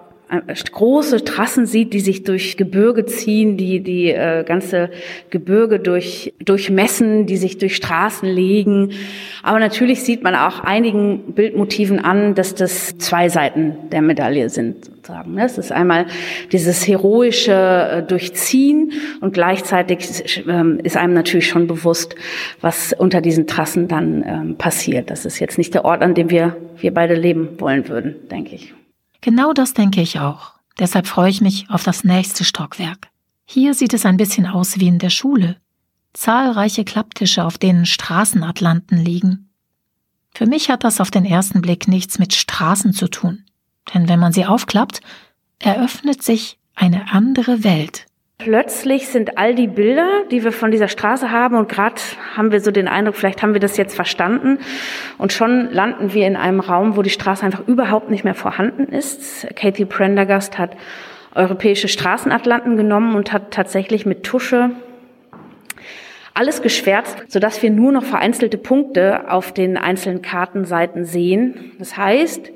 große 0.72 1.24
Trassen 1.24 1.65
sieht, 1.65 1.93
die 1.93 2.00
sich 2.00 2.24
durch 2.24 2.57
Gebirge 2.57 3.05
ziehen, 3.05 3.57
die 3.57 3.81
die 3.81 4.10
äh, 4.10 4.43
ganze 4.43 4.89
Gebirge 5.29 5.79
durch 5.79 6.34
durchmessen, 6.43 7.25
die 7.25 7.38
sich 7.38 7.57
durch 7.57 7.75
Straßen 7.75 8.27
legen. 8.27 8.91
Aber 9.43 9.60
natürlich 9.60 10.03
sieht 10.03 10.24
man 10.24 10.36
auch 10.36 10.60
einigen 10.60 11.34
Bildmotiven 11.34 12.00
an, 12.00 12.36
dass 12.36 12.55
das 12.55 12.98
zwei 12.98 13.29
Seiten 13.29 13.75
der 13.91 14.01
Medaille 14.01 14.50
sind. 14.50 14.86
Sozusagen. 14.86 15.38
Es 15.38 15.57
ist 15.57 15.72
einmal 15.72 16.07
dieses 16.51 16.86
heroische 16.88 17.53
äh, 17.53 18.03
Durchziehen 18.03 18.91
und 19.22 19.34
gleichzeitig 19.34 20.43
ähm, 20.48 20.79
ist 20.84 20.98
einem 20.98 21.13
natürlich 21.13 21.48
schon 21.48 21.67
bewusst, 21.67 22.15
was 22.60 22.93
unter 22.93 23.22
diesen 23.22 23.48
Trassen 23.48 23.88
dann 23.88 24.24
ähm, 24.27 24.55
passiert. 24.57 25.10
Das 25.10 25.25
ist 25.25 25.39
jetzt 25.39 25.57
nicht 25.57 25.74
der 25.74 25.86
Ort, 25.86 26.01
an 26.01 26.13
dem 26.13 26.29
wir 26.29 26.57
wir 26.79 26.93
beide 26.93 27.15
leben 27.15 27.60
wollen 27.60 27.88
würden, 27.88 28.15
denke 28.29 28.55
ich. 28.55 28.74
Genau 29.21 29.53
das 29.53 29.74
denke 29.74 30.01
ich 30.01 30.19
auch. 30.19 30.53
Deshalb 30.79 31.07
freue 31.07 31.29
ich 31.29 31.41
mich 31.41 31.69
auf 31.69 31.83
das 31.83 32.03
nächste 32.03 32.43
Stockwerk. 32.43 33.09
Hier 33.45 33.74
sieht 33.74 33.93
es 33.93 34.05
ein 34.05 34.17
bisschen 34.17 34.45
aus 34.45 34.79
wie 34.79 34.88
in 34.88 35.00
der 35.00 35.09
Schule. 35.09 35.57
Zahlreiche 36.13 36.83
Klapptische, 36.83 37.45
auf 37.45 37.57
denen 37.57 37.86
Straßenatlanten 37.86 38.97
liegen. 38.97 39.50
Für 40.33 40.45
mich 40.45 40.69
hat 40.69 40.83
das 40.83 41.00
auf 41.00 41.12
den 41.12 41.25
ersten 41.25 41.62
Blick 41.62 41.88
nichts 41.88 42.19
mit 42.19 42.33
Straßen 42.33 42.93
zu 42.93 43.07
tun. 43.07 43.45
Denn 43.93 44.09
wenn 44.09 44.19
man 44.19 44.33
sie 44.33 44.45
aufklappt, 44.45 45.01
eröffnet 45.59 46.24
sich 46.24 46.59
eine 46.75 47.12
andere 47.12 47.63
Welt. 47.63 48.07
Plötzlich 48.39 49.08
sind 49.08 49.39
all 49.39 49.56
die 49.56 49.67
Bilder, 49.67 50.24
die 50.29 50.44
wir 50.44 50.51
von 50.51 50.70
dieser 50.70 50.88
Straße 50.88 51.32
haben, 51.32 51.56
und 51.56 51.70
gerade 51.70 52.00
haben 52.36 52.51
wir 52.51 52.62
so 52.62 52.70
den 52.70 52.88
Eindruck, 52.88 53.15
vielleicht 53.15 53.41
haben 53.41 53.53
wir 53.53 53.60
das 53.60 53.77
jetzt 53.77 53.96
verstanden, 53.96 54.60
und 55.17 55.34
schon 55.34 55.72
landen 55.72 56.13
wir 56.13 56.27
in 56.27 56.36
einem 56.36 56.60
Raum, 56.60 56.96
wo 56.96 57.01
die 57.01 57.10
Straße 57.10 57.44
einfach 57.44 57.67
überhaupt 57.67 58.12
nicht 58.12 58.24
mehr 58.24 58.36
vorhanden 58.36 58.94
ist. 58.94 59.48
Katie 59.56 59.86
Prendergast 59.86 60.60
hat 60.60 60.77
europäische 61.34 61.88
Straßenatlanten 61.88 62.77
genommen 62.77 63.15
und 63.15 63.34
hat 63.34 63.51
tatsächlich 63.51 64.06
mit 64.06 64.24
Tusche 64.24 64.70
alles 66.36 66.62
geschwärzt, 66.62 67.24
sodass 67.29 67.63
wir 67.63 67.72
nur 67.72 67.91
noch 67.91 68.03
vereinzelte 68.03 68.60
Punkte 68.60 69.32
auf 69.32 69.51
den 69.51 69.75
einzelnen 69.75 70.22
Kartenseiten 70.22 71.06
sehen. 71.06 71.72
Das 71.79 71.98
heißt, 71.98 72.51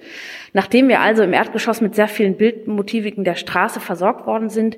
nachdem 0.54 0.88
wir 0.88 1.02
also 1.02 1.24
im 1.24 1.34
Erdgeschoss 1.34 1.82
mit 1.82 1.96
sehr 1.96 2.08
vielen 2.08 2.38
Bildmotiviken 2.38 3.24
der 3.24 3.34
Straße 3.34 3.80
versorgt 3.80 4.28
worden 4.28 4.50
sind, 4.50 4.78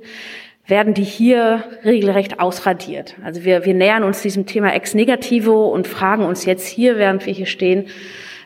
werden 0.65 0.93
die 0.93 1.03
hier 1.03 1.63
regelrecht 1.83 2.39
ausradiert. 2.39 3.15
Also 3.23 3.43
wir, 3.43 3.65
wir 3.65 3.73
nähern 3.73 4.03
uns 4.03 4.21
diesem 4.21 4.45
Thema 4.45 4.73
ex 4.73 4.93
negativo 4.93 5.67
und 5.67 5.87
fragen 5.87 6.23
uns 6.23 6.45
jetzt 6.45 6.67
hier, 6.67 6.97
während 6.97 7.25
wir 7.25 7.33
hier 7.33 7.45
stehen, 7.45 7.87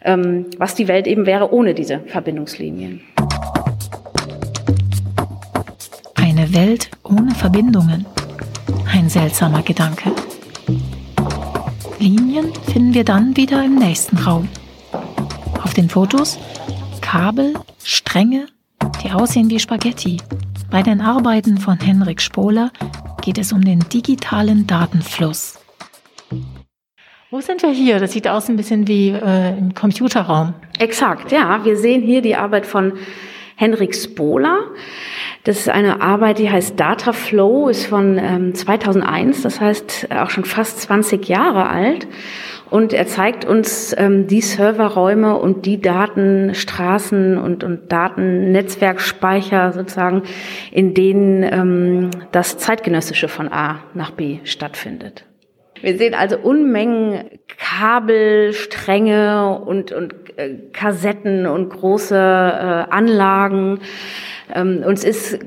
ähm, 0.03 0.45
was 0.57 0.73
die 0.73 0.87
Welt 0.87 1.05
eben 1.05 1.25
wäre 1.25 1.53
ohne 1.53 1.73
diese 1.73 1.99
Verbindungslinien. 2.07 3.01
Eine 6.15 6.53
Welt 6.53 6.89
ohne 7.03 7.33
Verbindungen. 7.35 8.05
Ein 8.91 9.09
seltsamer 9.09 9.61
Gedanke. 9.61 10.11
Linien 11.99 12.51
finden 12.71 12.93
wir 12.93 13.03
dann 13.03 13.35
wieder 13.37 13.63
im 13.63 13.75
nächsten 13.75 14.17
Raum. 14.17 14.47
Auf 15.63 15.73
den 15.73 15.89
Fotos 15.89 16.39
Kabel, 17.01 17.53
Stränge, 17.83 18.47
die 19.03 19.11
aussehen 19.11 19.49
wie 19.49 19.59
Spaghetti 19.59 20.17
bei 20.69 20.81
den 20.81 21.01
Arbeiten 21.01 21.57
von 21.57 21.79
Henrik 21.79 22.21
Spohler 22.21 22.71
geht 23.21 23.37
es 23.37 23.53
um 23.53 23.63
den 23.63 23.79
digitalen 23.79 24.67
Datenfluss. 24.67 25.59
Wo 27.29 27.41
sind 27.41 27.61
wir 27.61 27.71
hier? 27.71 27.99
Das 27.99 28.13
sieht 28.13 28.27
aus 28.27 28.49
ein 28.49 28.55
bisschen 28.55 28.87
wie 28.87 29.09
äh, 29.09 29.57
im 29.57 29.73
Computerraum. 29.73 30.53
Exakt, 30.79 31.31
ja. 31.31 31.63
Wir 31.63 31.77
sehen 31.77 32.01
hier 32.01 32.21
die 32.21 32.35
Arbeit 32.35 32.65
von 32.65 32.93
Henrik 33.55 33.95
Spohler. 33.95 34.59
Das 35.43 35.59
ist 35.59 35.69
eine 35.69 36.01
Arbeit, 36.01 36.39
die 36.39 36.49
heißt 36.49 36.79
Data 36.79 37.13
Flow, 37.13 37.69
ist 37.69 37.85
von 37.85 38.17
ähm, 38.17 38.53
2001, 38.53 39.41
das 39.41 39.59
heißt 39.59 40.09
auch 40.11 40.29
schon 40.29 40.45
fast 40.45 40.81
20 40.81 41.27
Jahre 41.27 41.69
alt. 41.69 42.07
Und 42.69 42.93
er 42.93 43.07
zeigt 43.07 43.45
uns 43.45 43.95
ähm, 43.97 44.27
die 44.27 44.41
Serverräume 44.41 45.37
und 45.37 45.65
die 45.65 45.81
Datenstraßen 45.81 47.37
und, 47.37 47.63
und 47.63 47.91
Datennetzwerkspeicher 47.91 49.71
sozusagen, 49.71 50.23
in 50.71 50.93
denen 50.93 51.43
ähm, 51.43 52.09
das 52.31 52.57
Zeitgenössische 52.57 53.29
von 53.29 53.51
A 53.51 53.79
nach 53.93 54.11
B 54.11 54.39
stattfindet. 54.43 55.25
Wir 55.81 55.97
sehen 55.97 56.13
also 56.13 56.37
Unmengen 56.37 57.29
Kabelstränge 57.57 59.61
und, 59.65 59.91
und 59.91 60.13
äh, 60.37 60.55
Kassetten 60.73 61.45
und 61.45 61.69
große 61.69 62.15
äh, 62.15 62.91
Anlagen. 62.91 63.79
Ähm, 64.53 64.83
uns 64.85 65.03
ist 65.03 65.39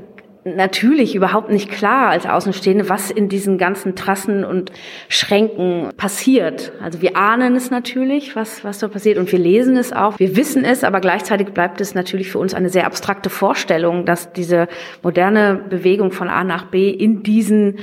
natürlich 0.44 1.14
überhaupt 1.14 1.50
nicht 1.50 1.70
klar 1.70 2.08
als 2.08 2.26
Außenstehende, 2.26 2.88
was 2.88 3.10
in 3.10 3.28
diesen 3.28 3.58
ganzen 3.58 3.94
Trassen 3.94 4.44
und 4.44 4.72
Schränken 5.08 5.90
passiert. 5.96 6.72
Also 6.82 7.02
wir 7.02 7.16
ahnen 7.16 7.56
es 7.56 7.70
natürlich, 7.70 8.36
was, 8.36 8.64
was 8.64 8.78
da 8.78 8.88
passiert 8.88 9.18
und 9.18 9.30
wir 9.30 9.38
lesen 9.38 9.76
es 9.76 9.92
auch. 9.92 10.18
Wir 10.18 10.36
wissen 10.36 10.64
es, 10.64 10.84
aber 10.84 11.00
gleichzeitig 11.00 11.48
bleibt 11.48 11.80
es 11.80 11.94
natürlich 11.94 12.30
für 12.30 12.38
uns 12.38 12.54
eine 12.54 12.70
sehr 12.70 12.86
abstrakte 12.86 13.30
Vorstellung, 13.30 14.06
dass 14.06 14.32
diese 14.32 14.68
moderne 15.02 15.56
Bewegung 15.68 16.12
von 16.12 16.28
A 16.28 16.44
nach 16.44 16.66
B 16.66 16.90
in 16.90 17.22
diesen 17.22 17.78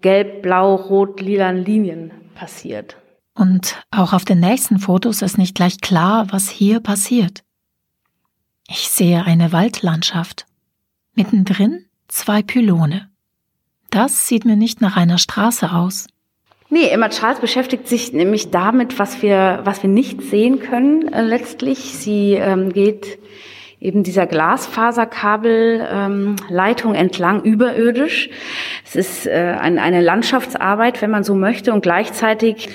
gelb, 0.00 0.42
blau, 0.42 0.74
rot, 0.74 1.20
lilan 1.20 1.56
Linien 1.56 2.10
passiert. 2.34 2.96
Und 3.34 3.82
auch 3.90 4.12
auf 4.12 4.24
den 4.24 4.40
nächsten 4.40 4.78
Fotos 4.78 5.22
ist 5.22 5.38
nicht 5.38 5.54
gleich 5.54 5.80
klar, 5.80 6.26
was 6.30 6.48
hier 6.48 6.80
passiert. 6.80 7.42
Ich 8.68 8.88
sehe 8.90 9.24
eine 9.24 9.52
Waldlandschaft. 9.52 10.46
Mittendrin 11.14 11.83
zwei 12.14 12.42
Pylone. 12.42 13.08
Das 13.90 14.26
sieht 14.26 14.44
mir 14.44 14.56
nicht 14.56 14.80
nach 14.80 14.96
einer 14.96 15.18
Straße 15.18 15.72
aus. 15.72 16.06
Nee, 16.70 16.88
Emma 16.88 17.08
Charles 17.08 17.40
beschäftigt 17.40 17.86
sich 17.86 18.12
nämlich 18.12 18.50
damit, 18.50 18.98
was 18.98 19.20
wir, 19.22 19.60
was 19.64 19.82
wir 19.82 19.90
nicht 19.90 20.22
sehen 20.22 20.60
können 20.60 21.12
äh, 21.12 21.22
letztlich. 21.22 21.78
Sie 21.78 22.32
ähm, 22.34 22.72
geht 22.72 23.18
eben 23.84 24.02
dieser 24.02 24.26
Glasfaserkabelleitung 24.26 26.94
ähm, 26.94 27.00
entlang 27.00 27.42
überirdisch. 27.42 28.30
Es 28.82 28.96
ist 28.96 29.26
äh, 29.26 29.56
ein, 29.60 29.78
eine 29.78 30.00
Landschaftsarbeit, 30.00 31.02
wenn 31.02 31.10
man 31.10 31.22
so 31.22 31.34
möchte. 31.34 31.70
Und 31.70 31.82
gleichzeitig 31.82 32.70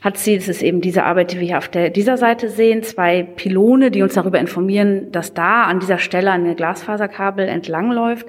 hat 0.00 0.16
sie, 0.16 0.36
das 0.36 0.48
ist 0.48 0.62
eben 0.62 0.80
diese 0.80 1.04
Arbeit, 1.04 1.32
die 1.32 1.40
wir 1.40 1.46
hier 1.46 1.58
auf 1.58 1.68
der, 1.68 1.90
dieser 1.90 2.16
Seite 2.16 2.48
sehen, 2.48 2.82
zwei 2.82 3.22
Pylone, 3.22 3.90
die 3.90 4.00
uns 4.00 4.14
darüber 4.14 4.38
informieren, 4.38 5.12
dass 5.12 5.34
da 5.34 5.64
an 5.64 5.80
dieser 5.80 5.98
Stelle 5.98 6.30
eine 6.30 6.54
Glasfaserkabel 6.54 7.46
entlangläuft. 7.46 8.26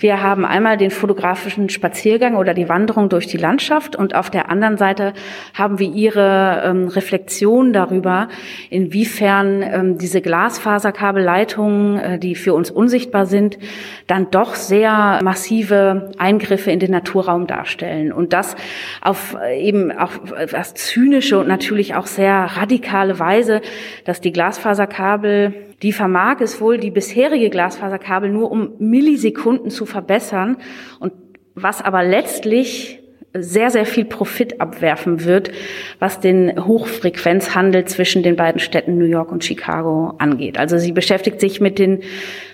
Wir 0.00 0.20
haben 0.20 0.44
einmal 0.44 0.76
den 0.76 0.90
fotografischen 0.90 1.68
Spaziergang 1.68 2.34
oder 2.34 2.52
die 2.52 2.68
Wanderung 2.68 3.08
durch 3.08 3.28
die 3.28 3.36
Landschaft 3.36 3.94
und 3.94 4.16
auf 4.16 4.28
der 4.28 4.50
anderen 4.50 4.76
Seite 4.76 5.12
haben 5.54 5.78
wir 5.78 5.88
ihre 5.88 6.62
ähm, 6.64 6.88
Reflexion 6.88 7.72
darüber, 7.72 8.26
inwiefern 8.70 9.62
ähm, 9.62 9.98
diese 9.98 10.20
Glasfaserkabelleitung 10.20 11.75
Veränderungen, 11.76 11.98
äh, 11.98 12.18
die 12.18 12.34
für 12.34 12.54
uns 12.54 12.70
unsichtbar 12.70 13.26
sind, 13.26 13.58
dann 14.06 14.30
doch 14.30 14.54
sehr 14.54 15.20
massive 15.22 16.10
Eingriffe 16.18 16.70
in 16.70 16.78
den 16.78 16.90
Naturraum 16.90 17.46
darstellen. 17.46 18.12
Und 18.12 18.32
das 18.32 18.56
auf 19.00 19.36
äh, 19.40 19.60
eben 19.60 19.92
auf 19.92 20.20
was 20.50 20.74
zynische 20.74 21.38
und 21.38 21.48
natürlich 21.48 21.94
auch 21.94 22.06
sehr 22.06 22.34
radikale 22.56 23.18
Weise, 23.18 23.60
dass 24.04 24.20
die 24.20 24.32
Glasfaserkabel 24.32 25.54
die 25.82 25.92
vermag 25.92 26.40
es 26.40 26.58
wohl, 26.62 26.78
die 26.78 26.90
bisherige 26.90 27.50
Glasfaserkabel 27.50 28.30
nur 28.30 28.50
um 28.50 28.70
Millisekunden 28.78 29.70
zu 29.70 29.84
verbessern 29.84 30.56
und 31.00 31.12
was 31.54 31.82
aber 31.82 32.02
letztlich 32.02 33.02
sehr, 33.42 33.70
sehr 33.70 33.86
viel 33.86 34.04
Profit 34.04 34.60
abwerfen 34.60 35.24
wird, 35.24 35.50
was 35.98 36.20
den 36.20 36.64
Hochfrequenzhandel 36.66 37.84
zwischen 37.86 38.22
den 38.22 38.36
beiden 38.36 38.60
Städten 38.60 38.98
New 38.98 39.04
York 39.04 39.32
und 39.32 39.44
Chicago 39.44 40.14
angeht. 40.18 40.58
Also 40.58 40.78
sie 40.78 40.92
beschäftigt 40.92 41.40
sich 41.40 41.60
mit 41.60 41.78
den, 41.78 42.00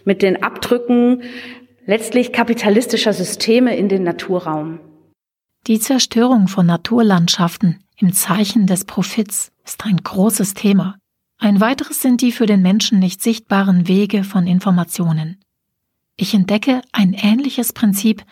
mit 0.05 0.23
den 0.23 0.43
Abdrücken 0.43 1.23
letztlich 1.87 2.33
kapitalistischer 2.33 3.13
Systeme 3.13 3.77
in 3.77 3.89
den 3.89 4.03
Naturraum. 4.03 4.79
Die 5.67 5.79
Zerstörung 5.79 6.49
von 6.49 6.67
Naturlandschaften 6.67 7.79
im 7.99 8.13
Zeichen 8.13 8.67
des 8.67 8.85
Profits 8.85 9.53
ist 9.65 9.85
ein 9.85 9.99
großes 9.99 10.55
Thema. 10.55 10.97
Ein 11.39 11.61
weiteres 11.61 12.03
sind 12.03 12.21
die 12.21 12.33
für 12.33 12.47
den 12.47 12.63
Menschen 12.63 12.99
nicht 12.99 13.23
sichtbaren 13.23 13.89
Wege 13.89 14.25
von 14.25 14.47
Informationen. 14.47 15.39
Ich 16.17 16.35
entdecke 16.35 16.83
ein 16.93 17.15
ähnliches 17.15 17.73
Prinzip 17.73 18.23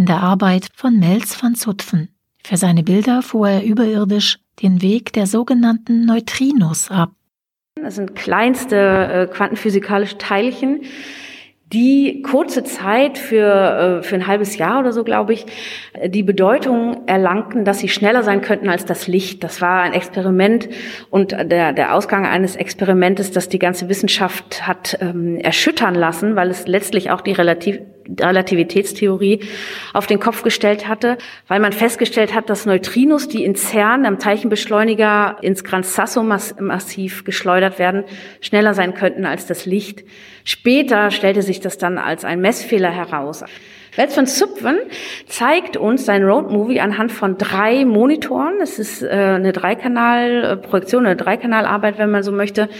in 0.00 0.06
der 0.06 0.22
Arbeit 0.22 0.68
von 0.74 0.98
Mels 0.98 1.42
van 1.42 1.54
Zutphen. 1.54 2.08
Für 2.42 2.56
seine 2.56 2.82
Bilder 2.82 3.20
fuhr 3.20 3.50
er 3.50 3.62
überirdisch 3.62 4.38
den 4.62 4.80
Weg 4.80 5.12
der 5.12 5.26
sogenannten 5.26 6.06
Neutrinos 6.06 6.90
ab. 6.90 7.10
Das 7.82 7.96
sind 7.96 8.16
kleinste 8.16 8.76
äh, 8.76 9.26
quantenphysikalische 9.26 10.16
Teilchen, 10.16 10.80
die 11.66 12.22
kurze 12.22 12.64
Zeit 12.64 13.18
für, 13.18 14.00
äh, 14.00 14.02
für 14.02 14.14
ein 14.14 14.26
halbes 14.26 14.56
Jahr 14.56 14.80
oder 14.80 14.92
so, 14.92 15.04
glaube 15.04 15.34
ich, 15.34 15.44
die 16.06 16.22
Bedeutung 16.22 17.06
erlangten, 17.06 17.66
dass 17.66 17.80
sie 17.80 17.90
schneller 17.90 18.22
sein 18.22 18.40
könnten 18.40 18.70
als 18.70 18.86
das 18.86 19.06
Licht. 19.06 19.44
Das 19.44 19.60
war 19.60 19.82
ein 19.82 19.92
Experiment 19.92 20.70
und 21.10 21.32
der, 21.32 21.74
der 21.74 21.94
Ausgang 21.94 22.24
eines 22.24 22.56
Experimentes, 22.56 23.32
das 23.32 23.50
die 23.50 23.58
ganze 23.58 23.90
Wissenschaft 23.90 24.66
hat 24.66 24.96
ähm, 25.02 25.36
erschüttern 25.36 25.94
lassen, 25.94 26.36
weil 26.36 26.48
es 26.48 26.66
letztlich 26.66 27.10
auch 27.10 27.20
die 27.20 27.32
Relativ 27.32 27.80
Relativitätstheorie 28.20 29.40
auf 29.92 30.06
den 30.06 30.20
Kopf 30.20 30.42
gestellt 30.42 30.88
hatte, 30.88 31.18
weil 31.48 31.60
man 31.60 31.72
festgestellt 31.72 32.34
hat, 32.34 32.50
dass 32.50 32.66
Neutrinos, 32.66 33.28
die 33.28 33.44
in 33.44 33.54
CERN, 33.54 34.06
am 34.06 34.18
Teilchenbeschleuniger, 34.18 35.38
ins 35.42 35.64
Gran 35.64 35.82
Sasso-Massiv 35.82 37.24
geschleudert 37.24 37.78
werden, 37.78 38.04
schneller 38.40 38.74
sein 38.74 38.94
könnten 38.94 39.26
als 39.26 39.46
das 39.46 39.66
Licht. 39.66 40.04
Später 40.44 41.10
stellte 41.10 41.42
sich 41.42 41.60
das 41.60 41.78
dann 41.78 41.98
als 41.98 42.24
ein 42.24 42.40
Messfehler 42.40 42.90
heraus. 42.90 43.44
Wels 44.00 44.14
von 44.14 44.26
Zupfen 44.26 44.78
zeigt 45.26 45.76
uns 45.76 46.06
sein 46.06 46.24
Roadmovie 46.24 46.80
anhand 46.80 47.12
von 47.12 47.36
drei 47.36 47.84
Monitoren. 47.84 48.54
Es 48.62 48.78
ist 48.78 49.02
äh, 49.02 49.08
eine 49.10 49.52
Dreikanal-Projektion, 49.52 51.04
eine 51.04 51.16
Dreikanalarbeit, 51.16 51.98
wenn 51.98 52.10
man 52.10 52.22
so 52.22 52.32
möchte. 52.32 52.70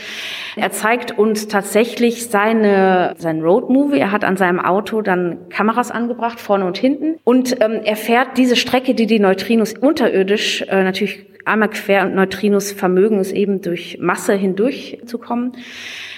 Er 0.57 0.71
zeigt 0.71 1.19
uns 1.19 1.47
tatsächlich 1.47 2.29
seine, 2.29 3.15
sein 3.19 3.43
Roadmovie. 3.43 3.99
Er 3.99 4.13
hat 4.13 4.25
an 4.25 4.39
seinem 4.39 4.61
Auto 4.61 5.03
dann 5.03 5.51
Kameras 5.51 5.91
angebracht, 5.91 6.41
vorne 6.41 6.65
und 6.65 6.79
hinten. 6.79 7.19
Und 7.23 7.61
ähm, 7.61 7.83
er 7.85 7.97
fährt 7.97 8.39
diese 8.39 8.57
Strecke, 8.57 8.95
die 8.95 9.07
die 9.07 9.21
Neutrinos 9.21 9.75
unterirdisch 9.75 10.63
äh, 10.63 10.83
natürlich 10.85 11.27
einmal 11.45 11.69
quer 11.69 12.07
und 12.07 12.15
Neutrinos 12.15 12.73
vermögen 12.73 13.19
es 13.19 13.31
eben 13.31 13.61
durch 13.61 13.99
Masse 14.01 14.33
hindurch 14.33 15.03
zu 15.05 15.19
kommen. 15.19 15.53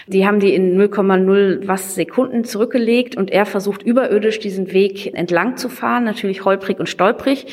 Die 0.07 0.27
haben 0.27 0.41
die 0.41 0.55
in 0.55 0.81
0,0 0.81 1.67
was 1.67 1.95
Sekunden 1.95 2.45
zurückgelegt 2.45 3.17
und 3.17 3.31
er 3.31 3.47
versucht 3.47 3.83
überirdisch 3.83 4.39
diesen 4.39 4.73
Weg 4.73 5.15
entlang 5.15 5.57
zu 5.57 5.69
fahren, 5.69 6.05
natürlich 6.05 6.45
holprig 6.45 6.79
und 6.79 6.89
stolprig. 6.89 7.47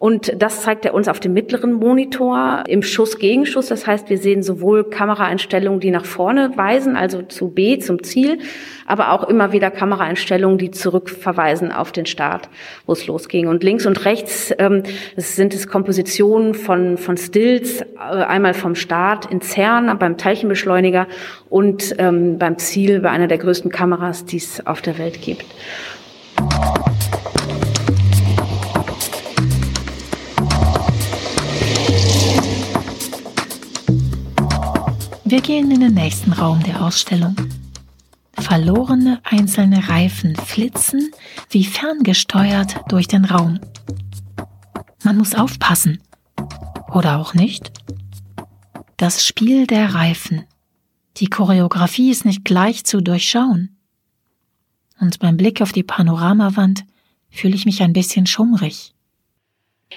Und 0.00 0.32
das 0.40 0.62
zeigt 0.62 0.86
er 0.86 0.94
uns 0.94 1.08
auf 1.08 1.20
dem 1.20 1.34
mittleren 1.34 1.74
Monitor 1.74 2.64
im 2.66 2.82
Schuss-Gegenschuss. 2.82 3.66
Das 3.66 3.86
heißt, 3.86 4.08
wir 4.08 4.16
sehen 4.16 4.42
sowohl 4.42 4.84
Kameraeinstellungen, 4.84 5.78
die 5.78 5.90
nach 5.90 6.06
vorne 6.06 6.56
weisen, 6.56 6.96
also 6.96 7.20
zu 7.20 7.50
B, 7.50 7.78
zum 7.80 8.02
Ziel, 8.02 8.38
aber 8.86 9.12
auch 9.12 9.28
immer 9.28 9.52
wieder 9.52 9.70
Kameraeinstellungen, 9.70 10.56
die 10.56 10.70
zurückverweisen 10.70 11.70
auf 11.70 11.92
den 11.92 12.06
Start, 12.06 12.48
wo 12.86 12.94
es 12.94 13.06
losging. 13.06 13.46
Und 13.46 13.62
links 13.62 13.84
und 13.84 14.06
rechts 14.06 14.54
ähm, 14.58 14.84
sind 15.18 15.52
es 15.52 15.68
Kompositionen 15.68 16.54
von, 16.54 16.96
von 16.96 17.18
Stills, 17.18 17.82
äh, 17.82 17.86
einmal 17.96 18.54
vom 18.54 18.76
Start 18.76 19.30
in 19.30 19.42
CERN 19.42 19.98
beim 19.98 20.16
Teilchenbeschleuniger 20.16 21.08
und 21.50 21.94
ähm, 21.98 22.38
beim 22.38 22.56
Ziel 22.56 23.00
bei 23.00 23.10
einer 23.10 23.28
der 23.28 23.36
größten 23.36 23.70
Kameras, 23.70 24.24
die 24.24 24.38
es 24.38 24.66
auf 24.66 24.80
der 24.80 24.96
Welt 24.96 25.20
gibt. 25.20 25.44
Wir 35.30 35.42
gehen 35.42 35.70
in 35.70 35.78
den 35.78 35.94
nächsten 35.94 36.32
Raum 36.32 36.60
der 36.64 36.82
Ausstellung. 36.82 37.36
Verlorene 38.32 39.20
einzelne 39.22 39.88
Reifen 39.88 40.34
flitzen 40.34 41.12
wie 41.50 41.64
ferngesteuert 41.64 42.80
durch 42.88 43.06
den 43.06 43.24
Raum. 43.24 43.60
Man 45.04 45.18
muss 45.18 45.36
aufpassen. 45.36 46.02
Oder 46.92 47.20
auch 47.20 47.32
nicht. 47.34 47.70
Das 48.96 49.24
Spiel 49.24 49.68
der 49.68 49.94
Reifen. 49.94 50.46
Die 51.18 51.28
Choreografie 51.28 52.10
ist 52.10 52.24
nicht 52.24 52.44
gleich 52.44 52.84
zu 52.84 53.00
durchschauen. 53.00 53.76
Und 54.98 55.20
beim 55.20 55.36
Blick 55.36 55.62
auf 55.62 55.70
die 55.70 55.84
Panoramawand 55.84 56.84
fühle 57.30 57.54
ich 57.54 57.66
mich 57.66 57.84
ein 57.84 57.92
bisschen 57.92 58.26
schummrig. 58.26 58.94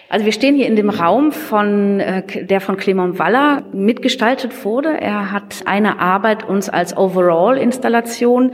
Also 0.09 0.25
wir 0.25 0.31
stehen 0.31 0.55
hier 0.55 0.67
in 0.67 0.75
dem 0.75 0.89
Raum 0.89 1.31
von, 1.31 1.99
äh, 1.99 2.45
der 2.45 2.61
von 2.61 2.77
Clement 2.77 3.19
Waller 3.19 3.63
mitgestaltet 3.73 4.65
wurde. 4.65 4.89
Er 4.89 5.31
hat 5.31 5.63
eine 5.65 5.99
Arbeit 5.99 6.43
uns 6.43 6.69
als 6.69 6.97
Overall-Installation 6.97 8.51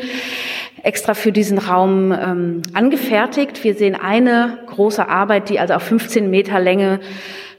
extra 0.83 1.13
für 1.13 1.31
diesen 1.31 1.57
Raum 1.57 2.11
ähm, 2.11 2.61
angefertigt. 2.73 3.63
Wir 3.63 3.73
sehen 3.73 3.95
eine 3.95 4.59
große 4.67 5.07
Arbeit, 5.07 5.49
die 5.49 5.59
also 5.59 5.73
auf 5.73 5.83
15 5.83 6.29
Meter 6.29 6.59
Länge 6.59 6.99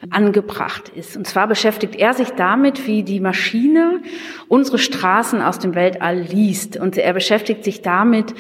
angebracht 0.09 0.91
ist. 0.95 1.17
Und 1.17 1.27
zwar 1.27 1.47
beschäftigt 1.47 1.97
er 1.97 2.15
sich 2.15 2.31
damit, 2.31 2.87
wie 2.87 3.03
die 3.03 3.21
Maschine 3.21 4.01
unsere 4.49 4.79
Straßen 4.79 5.43
aus 5.43 5.59
dem 5.59 5.75
Weltall 5.75 6.21
liest. 6.21 6.79
Und 6.79 6.97
er 6.97 7.13
beschäftigt 7.13 7.65
sich 7.65 7.83
damit, 7.83 8.35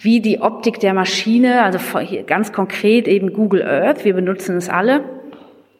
wie 0.00 0.20
die 0.20 0.40
Optik 0.40 0.80
der 0.80 0.94
Maschine, 0.94 1.62
also 1.62 1.78
ganz 2.26 2.52
konkret 2.52 3.08
eben 3.08 3.32
Google 3.32 3.62
Earth, 3.62 4.04
wir 4.04 4.14
benutzen 4.14 4.56
es 4.56 4.68
alle, 4.68 5.02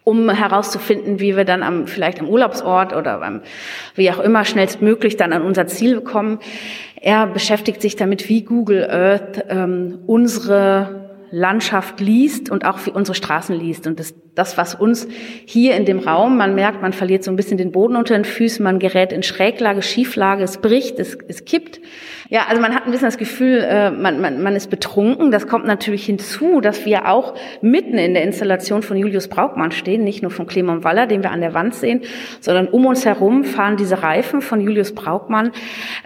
um 0.02 0.30
herauszufinden, 0.30 1.20
wie 1.20 1.36
wir 1.36 1.44
dann 1.44 1.62
am, 1.62 1.86
vielleicht 1.86 2.20
am 2.20 2.28
Urlaubsort 2.28 2.96
oder 2.96 3.18
beim, 3.18 3.42
wie 3.94 4.10
auch 4.10 4.18
immer 4.18 4.44
schnellstmöglich 4.46 5.18
dann 5.18 5.34
an 5.34 5.42
unser 5.42 5.66
Ziel 5.66 6.00
kommen. 6.00 6.38
Er 7.00 7.26
beschäftigt 7.26 7.82
sich 7.82 7.94
damit, 7.94 8.28
wie 8.28 8.42
Google 8.42 8.88
Earth 8.90 9.44
ähm, 9.50 9.98
unsere 10.06 11.07
Landschaft 11.30 12.00
liest 12.00 12.50
und 12.50 12.64
auch 12.64 12.78
für 12.78 12.92
unsere 12.92 13.14
Straßen 13.14 13.58
liest. 13.58 13.86
Und 13.86 13.98
das, 14.00 14.14
das, 14.34 14.56
was 14.56 14.74
uns 14.74 15.08
hier 15.46 15.76
in 15.76 15.84
dem 15.84 15.98
Raum, 15.98 16.36
man 16.36 16.54
merkt, 16.54 16.82
man 16.82 16.92
verliert 16.92 17.24
so 17.24 17.30
ein 17.30 17.36
bisschen 17.36 17.58
den 17.58 17.72
Boden 17.72 17.96
unter 17.96 18.14
den 18.14 18.24
Füßen, 18.24 18.62
man 18.62 18.78
gerät 18.78 19.12
in 19.12 19.22
Schräglage, 19.22 19.82
Schieflage, 19.82 20.44
es 20.44 20.58
bricht, 20.58 20.98
es, 20.98 21.18
es 21.28 21.44
kippt. 21.44 21.80
Ja, 22.30 22.46
also 22.48 22.60
man 22.60 22.74
hat 22.74 22.84
ein 22.84 22.90
bisschen 22.90 23.08
das 23.08 23.16
Gefühl, 23.16 23.64
äh, 23.66 23.90
man, 23.90 24.20
man, 24.20 24.42
man 24.42 24.54
ist 24.54 24.68
betrunken. 24.68 25.30
Das 25.30 25.46
kommt 25.46 25.64
natürlich 25.64 26.04
hinzu, 26.04 26.60
dass 26.60 26.84
wir 26.84 27.08
auch 27.08 27.34
mitten 27.62 27.96
in 27.96 28.12
der 28.12 28.22
Installation 28.22 28.82
von 28.82 28.98
Julius 28.98 29.28
Braukmann 29.28 29.72
stehen, 29.72 30.04
nicht 30.04 30.22
nur 30.22 30.30
von 30.30 30.46
Clement 30.46 30.84
Waller, 30.84 31.06
den 31.06 31.22
wir 31.22 31.30
an 31.30 31.40
der 31.40 31.54
Wand 31.54 31.74
sehen, 31.74 32.02
sondern 32.40 32.68
um 32.68 32.84
uns 32.84 33.06
herum 33.06 33.44
fahren 33.44 33.76
diese 33.78 34.02
Reifen 34.02 34.42
von 34.42 34.60
Julius 34.60 34.94
Braukmann 34.94 35.52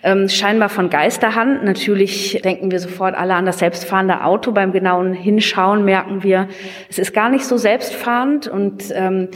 ähm, 0.05 0.29
scheinbar 0.29 0.69
von 0.69 0.91
Geisterhand. 0.91 1.65
Natürlich 1.65 2.41
denken 2.45 2.71
wir 2.71 2.79
sofort 2.79 3.17
alle 3.17 3.35
an 3.35 3.45
das 3.45 3.59
selbstfahrende 3.59 4.25
Auto. 4.25 4.53
Beim 4.53 4.73
genauen 4.73 5.12
Hinschauen 5.13 5.85
merken 5.85 6.23
wir, 6.23 6.49
es 6.89 6.99
ist 6.99 7.13
gar 7.13 7.29
nicht 7.29 7.45
so 7.45 7.57
selbstfahrend 7.57 8.49
und 8.49 8.85
ähm, 8.95 9.29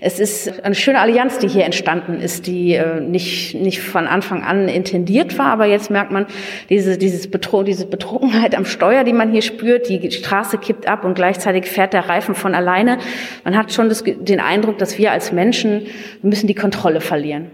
es 0.00 0.20
ist 0.20 0.64
eine 0.64 0.74
schöne 0.74 1.00
Allianz, 1.00 1.38
die 1.38 1.48
hier 1.48 1.64
entstanden 1.64 2.20
ist, 2.20 2.46
die 2.46 2.74
äh, 2.74 3.00
nicht, 3.00 3.54
nicht 3.54 3.80
von 3.80 4.06
Anfang 4.06 4.42
an 4.42 4.68
intendiert 4.68 5.38
war, 5.38 5.46
aber 5.46 5.66
jetzt 5.66 5.90
merkt 5.90 6.10
man, 6.10 6.26
diese, 6.68 6.98
dieses 6.98 7.30
Betro 7.30 7.62
diese 7.62 7.86
Betrunkenheit 7.86 8.54
am 8.54 8.64
Steuer, 8.64 9.04
die 9.04 9.12
man 9.12 9.30
hier 9.30 9.42
spürt, 9.42 9.88
die 9.88 10.10
Straße 10.10 10.58
kippt 10.58 10.86
ab 10.86 11.04
und 11.04 11.14
gleichzeitig 11.14 11.66
fährt 11.66 11.92
der 11.92 12.08
Reifen 12.08 12.34
von 12.34 12.54
alleine. 12.54 12.98
Man 13.44 13.56
hat 13.56 13.72
schon 13.72 13.88
das, 13.88 14.02
den 14.04 14.40
Eindruck, 14.40 14.78
dass 14.78 14.98
wir 14.98 15.12
als 15.12 15.32
Menschen 15.32 15.86
müssen 16.22 16.46
die 16.46 16.54
Kontrolle 16.54 17.00
verlieren. 17.00 17.50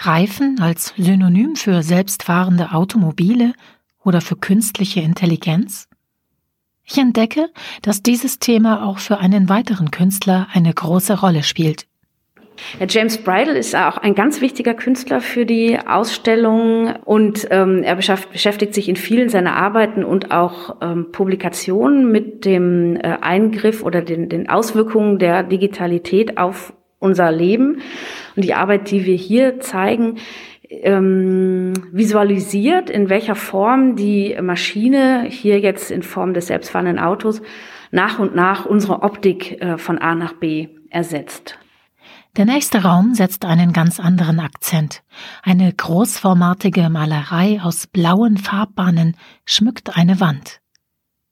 Reifen 0.00 0.60
als 0.60 0.94
Synonym 0.96 1.56
für 1.56 1.82
selbstfahrende 1.82 2.72
Automobile 2.72 3.52
oder 4.04 4.20
für 4.20 4.36
künstliche 4.36 5.00
Intelligenz? 5.00 5.87
Ich 6.90 6.98
entdecke, 6.98 7.50
dass 7.82 8.02
dieses 8.02 8.38
Thema 8.38 8.86
auch 8.86 8.98
für 8.98 9.18
einen 9.18 9.48
weiteren 9.48 9.90
Künstler 9.90 10.48
eine 10.52 10.72
große 10.72 11.20
Rolle 11.20 11.42
spielt. 11.42 11.86
James 12.88 13.18
Bridle 13.18 13.56
ist 13.56 13.76
auch 13.76 13.98
ein 13.98 14.14
ganz 14.14 14.40
wichtiger 14.40 14.74
Künstler 14.74 15.20
für 15.20 15.46
die 15.46 15.78
Ausstellung 15.78 16.94
und 17.04 17.46
ähm, 17.50 17.82
er 17.84 17.94
beschäftigt 17.94 18.74
sich 18.74 18.88
in 18.88 18.96
vielen 18.96 19.28
seiner 19.28 19.54
Arbeiten 19.54 20.02
und 20.02 20.32
auch 20.32 20.76
ähm, 20.80 21.12
Publikationen 21.12 22.10
mit 22.10 22.44
dem 22.44 22.96
äh, 22.96 23.18
Eingriff 23.20 23.82
oder 23.84 24.02
den, 24.02 24.28
den 24.28 24.48
Auswirkungen 24.48 25.18
der 25.18 25.44
Digitalität 25.44 26.38
auf 26.38 26.72
unser 26.98 27.30
Leben. 27.30 27.80
Und 28.34 28.44
die 28.44 28.54
Arbeit, 28.54 28.90
die 28.90 29.04
wir 29.04 29.16
hier 29.16 29.60
zeigen, 29.60 30.16
ähm, 30.68 31.72
visualisiert, 31.92 32.90
in 32.90 33.08
welcher 33.08 33.34
Form 33.34 33.96
die 33.96 34.36
Maschine, 34.40 35.24
hier 35.28 35.60
jetzt 35.60 35.90
in 35.90 36.02
Form 36.02 36.34
des 36.34 36.48
selbstfahrenden 36.48 36.98
Autos, 36.98 37.42
nach 37.90 38.18
und 38.18 38.34
nach 38.34 38.66
unsere 38.66 39.02
Optik 39.02 39.60
äh, 39.60 39.78
von 39.78 39.98
A 39.98 40.14
nach 40.14 40.34
B 40.34 40.68
ersetzt. 40.90 41.58
Der 42.36 42.44
nächste 42.44 42.82
Raum 42.82 43.14
setzt 43.14 43.44
einen 43.44 43.72
ganz 43.72 43.98
anderen 43.98 44.38
Akzent. 44.38 45.02
Eine 45.42 45.72
großformatige 45.72 46.88
Malerei 46.88 47.60
aus 47.60 47.86
blauen 47.86 48.36
Farbbahnen 48.36 49.16
schmückt 49.44 49.96
eine 49.96 50.20
Wand. 50.20 50.60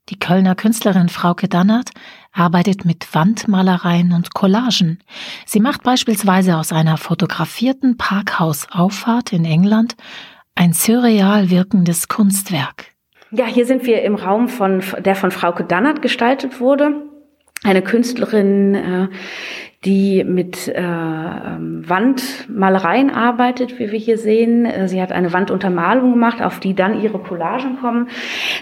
Die 0.08 0.18
Kölner 0.18 0.54
Künstlerin 0.54 1.08
Frauke 1.08 1.48
Dannert 1.48 1.90
arbeitet 2.36 2.84
mit 2.84 3.14
Wandmalereien 3.14 4.12
und 4.12 4.34
Collagen. 4.34 4.98
Sie 5.46 5.60
macht 5.60 5.82
beispielsweise 5.82 6.56
aus 6.56 6.72
einer 6.72 6.96
fotografierten 6.96 7.96
Parkhausauffahrt 7.96 9.32
in 9.32 9.44
England 9.44 9.96
ein 10.54 10.72
surreal 10.72 11.50
wirkendes 11.50 12.08
Kunstwerk. 12.08 12.86
Ja, 13.30 13.46
hier 13.46 13.66
sind 13.66 13.84
wir 13.86 14.02
im 14.02 14.14
Raum 14.14 14.48
von, 14.48 14.82
der 14.98 15.14
von 15.14 15.30
Frauke 15.30 15.64
Dannert 15.64 16.00
gestaltet 16.02 16.60
wurde. 16.60 17.02
Eine 17.64 17.82
Künstlerin, 17.82 18.74
äh, 18.74 19.08
die 19.86 20.24
mit 20.24 20.66
äh, 20.66 20.82
ähm, 20.82 21.88
Wandmalereien 21.88 23.10
arbeitet, 23.10 23.78
wie 23.78 23.92
wir 23.92 23.98
hier 23.98 24.18
sehen. 24.18 24.66
Äh, 24.66 24.88
sie 24.88 25.00
hat 25.00 25.12
eine 25.12 25.32
Wanduntermalung 25.32 26.12
gemacht, 26.12 26.42
auf 26.42 26.58
die 26.58 26.74
dann 26.74 27.00
ihre 27.00 27.20
Collagen 27.20 27.78
kommen. 27.80 28.08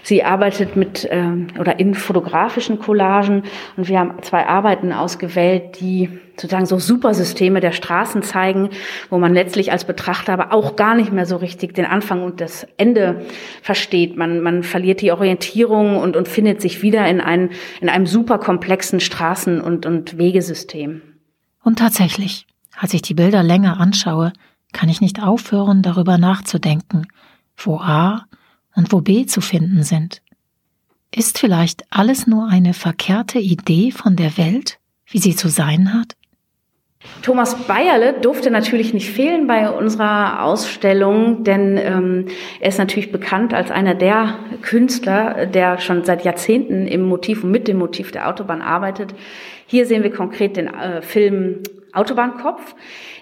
Sie 0.02 0.22
arbeitet 0.22 0.76
mit 0.76 1.06
äh, 1.06 1.24
oder 1.58 1.80
in 1.80 1.94
fotografischen 1.94 2.78
Collagen 2.78 3.44
und 3.76 3.88
wir 3.88 3.98
haben 3.98 4.22
zwei 4.22 4.46
Arbeiten 4.46 4.92
ausgewählt, 4.92 5.80
die 5.80 6.10
sozusagen 6.36 6.66
so 6.66 6.78
Supersysteme 6.78 7.60
der 7.60 7.72
Straßen 7.72 8.22
zeigen, 8.22 8.68
wo 9.08 9.18
man 9.18 9.32
letztlich 9.32 9.72
als 9.72 9.84
Betrachter 9.84 10.34
aber 10.34 10.52
auch 10.52 10.76
gar 10.76 10.94
nicht 10.94 11.12
mehr 11.12 11.26
so 11.26 11.36
richtig 11.36 11.74
den 11.74 11.86
Anfang 11.86 12.22
und 12.22 12.40
das 12.42 12.66
Ende 12.76 13.22
versteht. 13.62 14.16
Man, 14.16 14.40
man 14.40 14.62
verliert 14.62 15.00
die 15.00 15.12
Orientierung 15.12 15.96
und, 15.96 16.16
und 16.16 16.28
findet 16.28 16.60
sich 16.60 16.82
wieder 16.82 17.06
in, 17.08 17.20
ein, 17.22 17.50
in 17.80 17.88
einem 17.88 18.06
super 18.06 18.38
komplexen 18.38 19.00
Straßen- 19.00 19.60
und, 19.60 19.86
und 19.86 20.18
Wegesystem. 20.18 21.13
Und 21.64 21.78
tatsächlich, 21.78 22.46
als 22.78 22.94
ich 22.94 23.02
die 23.02 23.14
Bilder 23.14 23.42
länger 23.42 23.80
anschaue, 23.80 24.32
kann 24.72 24.90
ich 24.90 25.00
nicht 25.00 25.22
aufhören, 25.22 25.82
darüber 25.82 26.18
nachzudenken, 26.18 27.06
wo 27.56 27.78
A 27.78 28.26
und 28.74 28.92
wo 28.92 29.00
B 29.00 29.24
zu 29.24 29.40
finden 29.40 29.82
sind. 29.82 30.20
Ist 31.10 31.38
vielleicht 31.38 31.90
alles 31.90 32.26
nur 32.26 32.48
eine 32.48 32.74
verkehrte 32.74 33.38
Idee 33.38 33.92
von 33.92 34.14
der 34.14 34.36
Welt, 34.36 34.78
wie 35.06 35.18
sie 35.18 35.34
zu 35.34 35.48
sein 35.48 35.94
hat? 35.94 36.16
Thomas 37.22 37.54
Bayerle 37.66 38.14
durfte 38.20 38.50
natürlich 38.50 38.92
nicht 38.92 39.10
fehlen 39.10 39.46
bei 39.46 39.70
unserer 39.70 40.42
Ausstellung, 40.42 41.42
denn 41.44 41.78
ähm, 41.78 42.26
er 42.60 42.68
ist 42.68 42.78
natürlich 42.78 43.12
bekannt 43.12 43.54
als 43.54 43.70
einer 43.70 43.94
der 43.94 44.38
Künstler, 44.62 45.46
der 45.46 45.78
schon 45.78 46.04
seit 46.04 46.24
Jahrzehnten 46.24 46.86
im 46.86 47.02
Motiv 47.02 47.44
und 47.44 47.50
mit 47.50 47.66
dem 47.66 47.78
Motiv 47.78 48.12
der 48.12 48.28
Autobahn 48.28 48.60
arbeitet. 48.60 49.14
Hier 49.66 49.86
sehen 49.86 50.02
wir 50.02 50.10
konkret 50.10 50.56
den 50.56 50.68
äh, 50.68 51.00
Film 51.00 51.60
Autobahnkopf, 51.94 52.74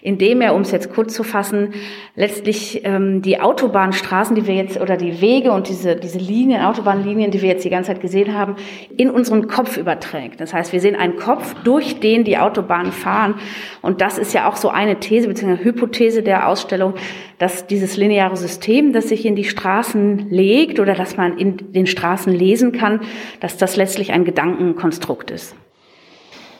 in 0.03 0.19
dem 0.19 0.41
er, 0.41 0.55
um 0.55 0.63
es 0.63 0.71
jetzt 0.71 0.93
kurz 0.93 1.15
zu 1.15 1.23
fassen, 1.23 1.75
letztlich 2.17 2.83
ähm, 2.85 3.23
die 3.23 3.41
Autobahnstraßen, 3.41 4.35
die 4.35 4.47
wir 4.47 4.55
jetzt 4.55 4.81
oder 4.81 4.97
die 4.97 5.21
Wege 5.21 5.53
und 5.53 5.69
diese 5.69 5.97
diese 5.97 6.19
Linien, 6.19 6.63
Autobahnlinien, 6.63 7.31
die 7.31 7.43
wir 7.43 7.51
jetzt 7.51 7.65
die 7.65 7.71
ganze 7.71 7.89
Zeit 7.89 8.01
gesehen 8.01 8.35
haben, 8.35 8.57
in 8.97 9.11
unseren 9.11 9.47
Kopf 9.47 9.77
überträgt. 9.77 10.41
Das 10.41 10.53
heißt, 10.53 10.73
wir 10.73 10.81
sehen 10.81 10.97
einen 10.97 11.17
Kopf, 11.17 11.55
durch 11.65 12.01
den 12.01 12.25
die 12.25 12.39
Autobahnen 12.39 12.93
fahren. 12.93 13.35
Und 13.81 14.01
das 14.01 14.19
ist 14.19 14.33
ja 14.33 14.49
auch 14.49 14.57
so 14.57 14.69
eine 14.69 15.01
These 15.01 15.29
bzw. 15.29 15.65
Hypothese 15.65 16.23
der 16.23 16.49
Ausstellung, 16.49 16.95
dass 17.39 17.67
dieses 17.67 17.97
lineare 17.97 18.37
System, 18.37 18.93
das 18.93 19.09
sich 19.09 19.27
in 19.27 19.37
die 19.37 19.45
Straßen 19.45 20.31
legt 20.31 20.81
oder 20.81 20.95
dass 20.95 21.17
man 21.17 21.39
in 21.39 21.73
den 21.73 21.87
Straßen 21.87 22.33
lesen 22.33 22.73
kann, 22.73 23.01
dass 23.41 23.57
das 23.57 23.77
letztlich 23.77 24.13
ein 24.13 24.25
Gedankenkonstrukt 24.25 25.31
ist. 25.31 25.55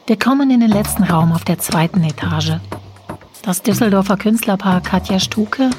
Wir 0.07 0.19
kommen 0.19 0.51
in 0.51 0.59
den 0.59 0.71
letzten 0.71 1.05
Raum 1.05 1.31
auf 1.31 1.45
der 1.45 1.61
zweiten 1.61 2.03
Etage. 2.03 2.55
Das 3.43 3.63
Düsseldorfer 3.63 4.17
Künstlerpaar 4.17 4.81
Katja 4.81 5.21
Stuke 5.21 5.71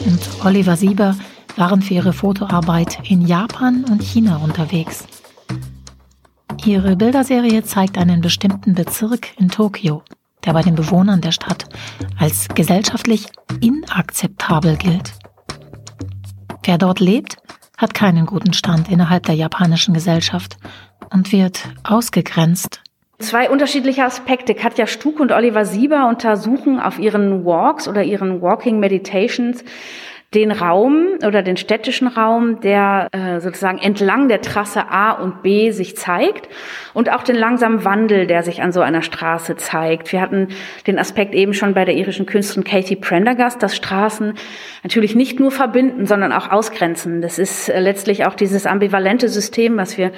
und 0.00 0.20
Oliver 0.44 0.76
Sieber 0.76 1.16
waren 1.56 1.80
für 1.80 1.94
ihre 1.94 2.12
Fotoarbeit 2.12 2.98
in 3.08 3.26
Japan 3.26 3.84
und 3.84 4.02
China 4.02 4.36
unterwegs. 4.36 5.06
Ihre 6.62 6.94
Bilderserie 6.94 7.64
zeigt 7.64 7.96
einen 7.96 8.20
bestimmten 8.20 8.74
Bezirk 8.74 9.28
in 9.38 9.48
Tokio, 9.48 10.02
der 10.44 10.52
bei 10.52 10.60
den 10.60 10.74
Bewohnern 10.74 11.22
der 11.22 11.32
Stadt 11.32 11.64
als 12.18 12.48
gesellschaftlich 12.48 13.28
inakzeptabel 13.62 14.76
gilt. 14.76 15.14
Wer 16.64 16.76
dort 16.76 17.00
lebt, 17.00 17.38
hat 17.78 17.94
keinen 17.94 18.26
guten 18.26 18.52
Stand 18.52 18.90
innerhalb 18.90 19.24
der 19.24 19.36
japanischen 19.36 19.94
Gesellschaft 19.94 20.58
und 21.10 21.32
wird 21.32 21.62
ausgegrenzt 21.82 22.82
Zwei 23.20 23.50
unterschiedliche 23.50 24.04
Aspekte. 24.04 24.54
Katja 24.54 24.86
Stuck 24.86 25.20
und 25.20 25.30
Oliver 25.30 25.66
Sieber 25.66 26.08
untersuchen 26.08 26.80
auf 26.80 26.98
ihren 26.98 27.44
Walks 27.44 27.86
oder 27.86 28.02
ihren 28.02 28.40
Walking 28.40 28.80
Meditations 28.80 29.62
den 30.32 30.52
Raum 30.52 31.18
oder 31.26 31.42
den 31.42 31.56
städtischen 31.56 32.06
Raum, 32.06 32.60
der 32.60 33.08
äh, 33.10 33.40
sozusagen 33.40 33.78
entlang 33.78 34.28
der 34.28 34.40
Trasse 34.40 34.88
A 34.88 35.10
und 35.10 35.42
B 35.42 35.72
sich 35.72 35.96
zeigt 35.96 36.48
und 36.94 37.12
auch 37.12 37.24
den 37.24 37.34
langsamen 37.34 37.84
Wandel, 37.84 38.26
der 38.26 38.42
sich 38.42 38.62
an 38.62 38.72
so 38.72 38.80
einer 38.80 39.02
Straße 39.02 39.56
zeigt. 39.56 40.12
Wir 40.12 40.20
hatten 40.20 40.48
den 40.86 41.00
Aspekt 41.00 41.34
eben 41.34 41.52
schon 41.52 41.74
bei 41.74 41.84
der 41.84 41.96
irischen 41.96 42.26
Künstlerin 42.26 42.64
Katie 42.64 42.96
Prendergast, 42.96 43.60
dass 43.62 43.74
Straßen 43.74 44.34
natürlich 44.84 45.16
nicht 45.16 45.40
nur 45.40 45.50
verbinden, 45.50 46.06
sondern 46.06 46.32
auch 46.32 46.50
ausgrenzen. 46.50 47.20
Das 47.20 47.38
ist 47.38 47.68
äh, 47.68 47.80
letztlich 47.80 48.24
auch 48.24 48.34
dieses 48.34 48.66
ambivalente 48.66 49.28
System, 49.28 49.76
was 49.76 49.98
wir 49.98 50.12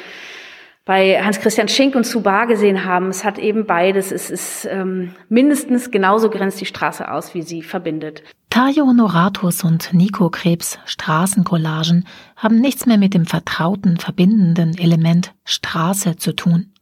bei 0.84 1.22
Hans-Christian 1.22 1.68
Schink 1.68 1.94
und 1.94 2.06
Subar 2.06 2.46
gesehen 2.46 2.84
haben. 2.84 3.08
Es 3.08 3.24
hat 3.24 3.38
eben 3.38 3.66
beides. 3.66 4.10
Es 4.10 4.30
ist 4.30 4.66
ähm, 4.70 5.14
mindestens 5.28 5.90
genauso 5.90 6.28
grenzt 6.28 6.60
die 6.60 6.66
Straße 6.66 7.10
aus, 7.10 7.34
wie 7.34 7.42
sie 7.42 7.62
verbindet. 7.62 8.22
Tajo 8.50 8.86
Honoratus 8.86 9.64
und 9.64 9.94
Nico 9.94 10.28
Krebs 10.28 10.78
Straßencollagen 10.84 12.06
haben 12.36 12.60
nichts 12.60 12.86
mehr 12.86 12.98
mit 12.98 13.14
dem 13.14 13.26
vertrauten, 13.26 13.96
verbindenden 13.96 14.76
Element 14.76 15.32
Straße 15.44 16.16
zu 16.16 16.34
tun. 16.34 16.72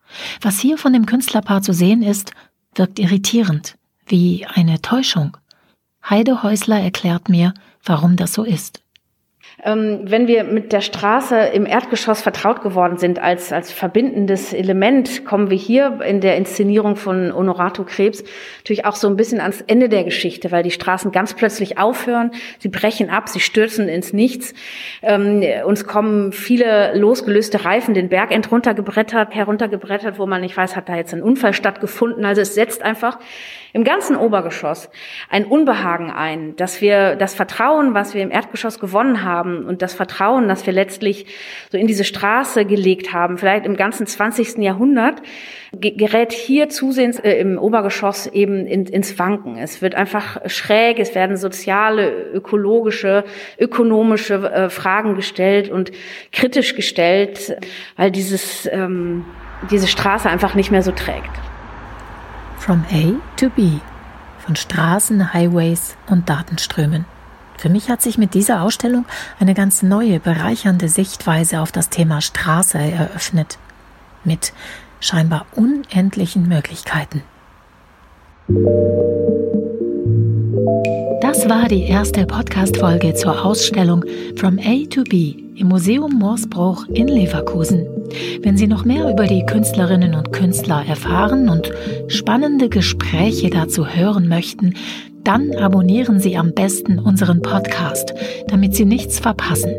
Was 0.41 0.59
hier 0.59 0.79
von 0.79 0.93
dem 0.93 1.07
Künstlerpaar 1.07 1.63
zu 1.63 1.73
sehen 1.73 2.03
ist, 2.03 2.33
wirkt 2.75 2.99
irritierend, 2.99 3.77
wie 4.07 4.47
eine 4.47 4.81
Täuschung. 4.81 5.37
Heide 6.09 6.43
Häusler 6.43 6.81
erklärt 6.81 7.29
mir, 7.29 7.53
warum 7.85 8.17
das 8.17 8.33
so 8.33 8.43
ist. 8.45 8.80
Ähm, 9.63 10.01
wenn 10.05 10.27
wir 10.27 10.45
mit 10.45 10.73
der 10.73 10.81
Straße 10.81 11.37
im 11.37 11.67
Erdgeschoss 11.67 12.23
vertraut 12.23 12.63
geworden 12.63 12.97
sind 12.97 13.19
als, 13.19 13.53
als 13.53 13.71
verbindendes 13.71 14.55
Element, 14.55 15.27
kommen 15.27 15.51
wir 15.51 15.57
hier 15.57 16.01
in 16.01 16.21
der 16.21 16.37
Inszenierung 16.37 16.97
von 16.97 17.35
Honorato 17.35 17.85
Krebs 17.85 18.25
natürlich 18.59 18.87
auch 18.87 18.97
so 18.97 19.07
ein 19.09 19.17
bisschen 19.17 19.41
ans 19.41 19.63
Ende 19.67 19.91
der 19.91 20.05
Geschichte, 20.05 20.51
weil 20.51 20.63
die 20.63 20.71
Straßen 20.71 21.13
ganz 21.13 21.35
plötzlich 21.35 21.77
aufhören, 21.79 22.31
sie 22.59 22.69
brechen 22.69 23.11
ab, 23.11 23.29
sie 23.29 23.41
stürzen 23.41 23.89
ins 23.89 24.15
Nichts. 24.15 24.55
Ähm, 25.03 25.45
uns 25.67 25.87
kommen 25.87 26.33
viele 26.33 26.97
losgelöste 26.99 27.65
Reifen 27.65 27.93
den 27.93 28.09
Berg 28.09 28.33
entruntergebrettert, 28.33 29.35
heruntergebrettert, 29.35 30.19
wo 30.19 30.27
man 30.27 30.41
nicht 30.41 30.57
weiß, 30.57 30.75
hat 30.75 30.89
da 30.89 30.97
jetzt 30.97 31.13
ein 31.13 31.23
Unfall 31.23 31.53
stattgefunden. 31.53 32.25
Also 32.25 32.41
es 32.41 32.55
setzt 32.55 32.83
einfach 32.83 33.19
im 33.73 33.85
ganzen 33.85 34.17
Obergeschoss 34.17 34.91
ein 35.29 35.45
Unbehagen 35.45 36.11
ein, 36.11 36.57
dass 36.57 36.81
wir 36.81 37.15
das 37.17 37.35
Vertrauen, 37.35 37.95
was 37.95 38.15
wir 38.15 38.23
im 38.23 38.31
Erdgeschoss 38.31 38.81
gewonnen 38.81 39.23
haben 39.23 39.50
und 39.59 39.83
das 39.83 39.95
Vertrauen, 39.95 40.49
das 40.49 40.67
wir 40.67 40.73
letztlich 40.73 41.27
so 41.71 41.79
in 41.79 41.87
diese 41.87 42.05
Straße 42.05 42.65
gelegt 42.65 43.13
haben, 43.13 43.39
vielleicht 43.39 43.67
im 43.67 43.77
ganzen 43.77 44.07
20. 44.07 44.59
Jahrhundert, 44.59 45.23
gerät 45.73 46.33
hier 46.33 46.69
zusehends 46.69 47.19
äh, 47.19 47.35
im 47.35 47.59
Obergeschoss 47.59 48.27
eben 48.27 48.67
in, 48.67 48.87
ins 48.87 49.19
Wanken. 49.19 49.57
Es 49.57 49.83
wird 49.83 49.95
einfach 49.95 50.39
schräg, 50.47 50.99
es 50.99 51.15
werden 51.15 51.37
soziale, 51.37 52.11
ökologische, 52.33 53.25
ökonomische 53.59 54.35
äh, 54.35 54.71
Fragen 54.71 55.15
gestellt 55.15 55.71
und 55.71 55.93
kritisch 56.33 56.75
gestellt, 56.75 57.57
weil 57.97 58.11
dieses, 58.11 58.69
ähm, 58.73 59.25
diese 59.71 59.87
Straße 59.87 60.29
einfach 60.29 60.55
nicht 60.55 60.71
mehr 60.71 60.83
so 60.83 60.93
trägt. 60.93 61.31
From 62.59 62.85
A 62.93 63.15
to 63.37 63.49
B. 63.51 63.79
Von 64.39 64.57
Straßen, 64.57 65.33
Highways 65.33 65.97
und 66.09 66.29
Datenströmen. 66.29 67.05
Für 67.61 67.69
mich 67.69 67.91
hat 67.91 68.01
sich 68.01 68.17
mit 68.17 68.33
dieser 68.33 68.63
Ausstellung 68.63 69.05
eine 69.39 69.53
ganz 69.53 69.83
neue, 69.83 70.19
bereichernde 70.19 70.89
Sichtweise 70.89 71.61
auf 71.61 71.73
das 71.73 71.91
Thema 71.91 72.23
Straße 72.23 72.79
eröffnet. 72.79 73.59
Mit 74.25 74.55
scheinbar 74.99 75.45
unendlichen 75.55 76.49
Möglichkeiten. 76.49 77.23
Das 81.21 81.51
war 81.51 81.69
die 81.69 81.83
erste 81.83 82.25
Podcast-Folge 82.25 83.13
zur 83.13 83.45
Ausstellung 83.45 84.07
From 84.37 84.59
A 84.59 84.87
to 84.89 85.05
B 85.05 85.35
im 85.55 85.69
Museum 85.69 86.15
Morsbruch 86.15 86.87
in 86.89 87.09
Leverkusen. 87.09 87.87
Wenn 88.41 88.57
Sie 88.57 88.69
noch 88.69 88.87
mehr 88.87 89.11
über 89.11 89.27
die 89.27 89.45
Künstlerinnen 89.45 90.15
und 90.15 90.33
Künstler 90.33 90.83
erfahren 90.89 91.51
und 91.51 91.71
spannende 92.09 92.71
Gespräche 92.71 93.51
dazu 93.51 93.87
hören 93.87 94.29
möchten, 94.29 94.75
dann 95.25 95.55
abonnieren 95.55 96.21
Sie 96.21 96.37
am 96.37 96.53
besten 96.53 96.99
unseren 96.99 97.43
Podcast, 97.43 98.15
damit 98.49 98.75
Sie 98.75 98.85
nichts 98.85 99.19
verpassen. 99.19 99.75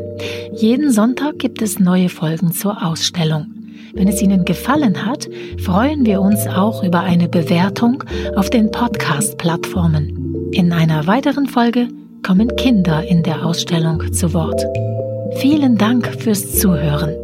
Jeden 0.53 0.91
Sonntag 0.91 1.39
gibt 1.39 1.61
es 1.61 1.79
neue 1.79 2.09
Folgen 2.09 2.51
zur 2.51 2.85
Ausstellung. 2.85 3.47
Wenn 3.93 4.07
es 4.07 4.21
Ihnen 4.21 4.45
gefallen 4.45 5.05
hat, 5.05 5.29
freuen 5.59 6.05
wir 6.05 6.21
uns 6.21 6.47
auch 6.47 6.83
über 6.83 7.01
eine 7.01 7.27
Bewertung 7.27 8.03
auf 8.35 8.49
den 8.49 8.71
Podcast-Plattformen. 8.71 10.49
In 10.51 10.71
einer 10.71 11.07
weiteren 11.07 11.47
Folge 11.47 11.89
kommen 12.23 12.55
Kinder 12.55 13.03
in 13.03 13.23
der 13.23 13.45
Ausstellung 13.45 14.13
zu 14.13 14.33
Wort. 14.33 14.63
Vielen 15.37 15.77
Dank 15.77 16.07
fürs 16.21 16.59
Zuhören. 16.59 17.20